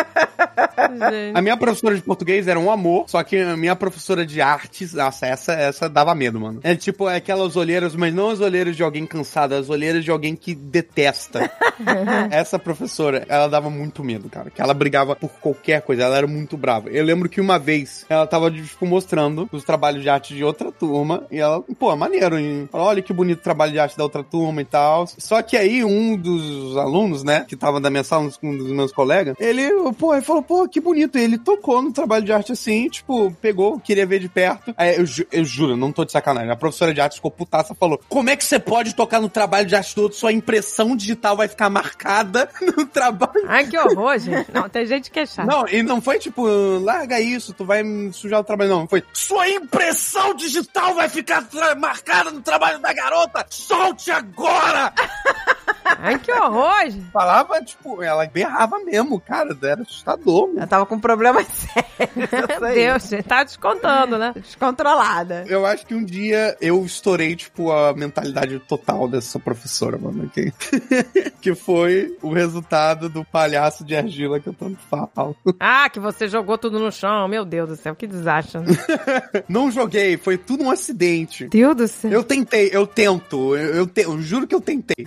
[1.11, 1.35] Gente.
[1.37, 4.93] A minha professora de português era um amor, só que a minha professora de artes,
[4.93, 6.59] nossa, essa, essa dava medo, mano.
[6.63, 10.11] É tipo é aquelas olheiras, mas não as olheiras de alguém cansado, as olheiras de
[10.11, 11.51] alguém que detesta.
[12.31, 14.49] essa professora, ela dava muito medo, cara.
[14.49, 16.89] Que ela brigava por qualquer coisa, ela era muito brava.
[16.89, 20.71] Eu lembro que uma vez ela tava, tipo, mostrando os trabalhos de arte de outra
[20.71, 24.03] turma, e ela, pô, maneiro, e falou, olha que bonito o trabalho de arte da
[24.03, 25.07] outra turma e tal.
[25.17, 26.28] Só que aí um dos
[26.77, 30.41] alunos, né, que tava da minha sala, um dos meus colegas, ele, pô, ele falou,
[30.41, 31.17] pô, que bonito.
[31.17, 34.73] E ele tocou no trabalho de arte assim, tipo, pegou, queria ver de perto.
[34.77, 36.51] Aí, eu, ju- eu juro, não tô de sacanagem.
[36.51, 39.65] A professora de arte ficou putaça falou: Como é que você pode tocar no trabalho
[39.65, 40.17] de arte do outro?
[40.17, 43.31] Sua impressão digital vai ficar marcada no trabalho.
[43.47, 44.51] Ai, que horror, gente.
[44.53, 45.47] Não, tem gente que é chata.
[45.49, 46.45] Não, e não foi tipo,
[46.79, 48.87] larga isso, tu vai sujar o trabalho, não.
[48.87, 51.45] Foi, sua impressão digital vai ficar
[51.77, 53.45] marcada no trabalho da garota!
[53.49, 54.93] Solte agora!
[55.83, 56.91] Ai, que horror.
[57.11, 60.47] Falava, tipo, ela berrava mesmo, cara, era assustador.
[60.47, 60.59] mano.
[60.59, 62.15] Ela tava com problemas sérios.
[62.15, 62.75] Meu isso aí.
[62.75, 63.09] Deus.
[63.27, 64.33] Tá descontando, né?
[64.35, 65.45] Descontrolada.
[65.47, 70.29] Eu acho que um dia eu estourei, tipo, a mentalidade total dessa professora, mano.
[70.29, 70.51] Que,
[71.41, 75.35] que foi o resultado do palhaço de argila que eu tanto falo.
[75.59, 77.27] Ah, que você jogou tudo no chão.
[77.27, 78.59] Meu Deus do céu, que desastre.
[79.47, 81.47] Não joguei, foi tudo um acidente.
[81.47, 82.11] Deus do céu.
[82.11, 85.05] Eu tentei, eu tento, eu, eu, te- eu juro que eu tentei.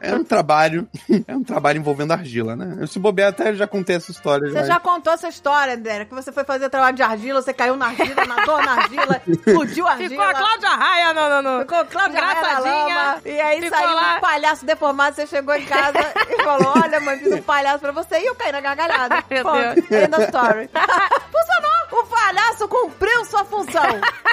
[0.00, 0.88] É um trabalho,
[1.28, 2.78] é um trabalho envolvendo argila, né?
[2.80, 4.48] Eu, se bobear até já contei essa história.
[4.48, 7.52] Você mas- já contou essa história, Débora, que você foi fazer trabalho de argila, você
[7.52, 10.08] caiu na argila, nadou na argila, explodiu a argila.
[10.10, 11.28] Ficou a Cláudia Raia no...
[11.42, 11.60] no, no.
[11.60, 12.94] Ficou Cláudia Raia na Engraçadinha.
[12.96, 14.16] lama, E aí Ficou saiu lá.
[14.16, 15.98] um palhaço deformado, você chegou em casa
[16.30, 18.20] e falou, olha, mãe, fiz um palhaço pra você.
[18.20, 19.22] E eu caí na gargalhada.
[19.30, 19.56] Meu Ponto.
[19.88, 20.02] Deus.
[20.02, 20.70] End of story.
[20.72, 21.49] Funcionou!
[21.92, 23.82] O palhaço cumpriu sua função.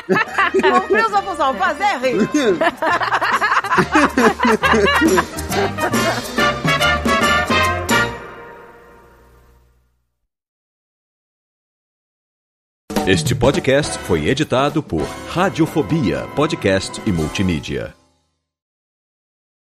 [0.81, 2.29] cumpriu sua função, fazer rir.
[13.07, 17.95] Este podcast foi editado por Radiofobia, podcast e multimídia.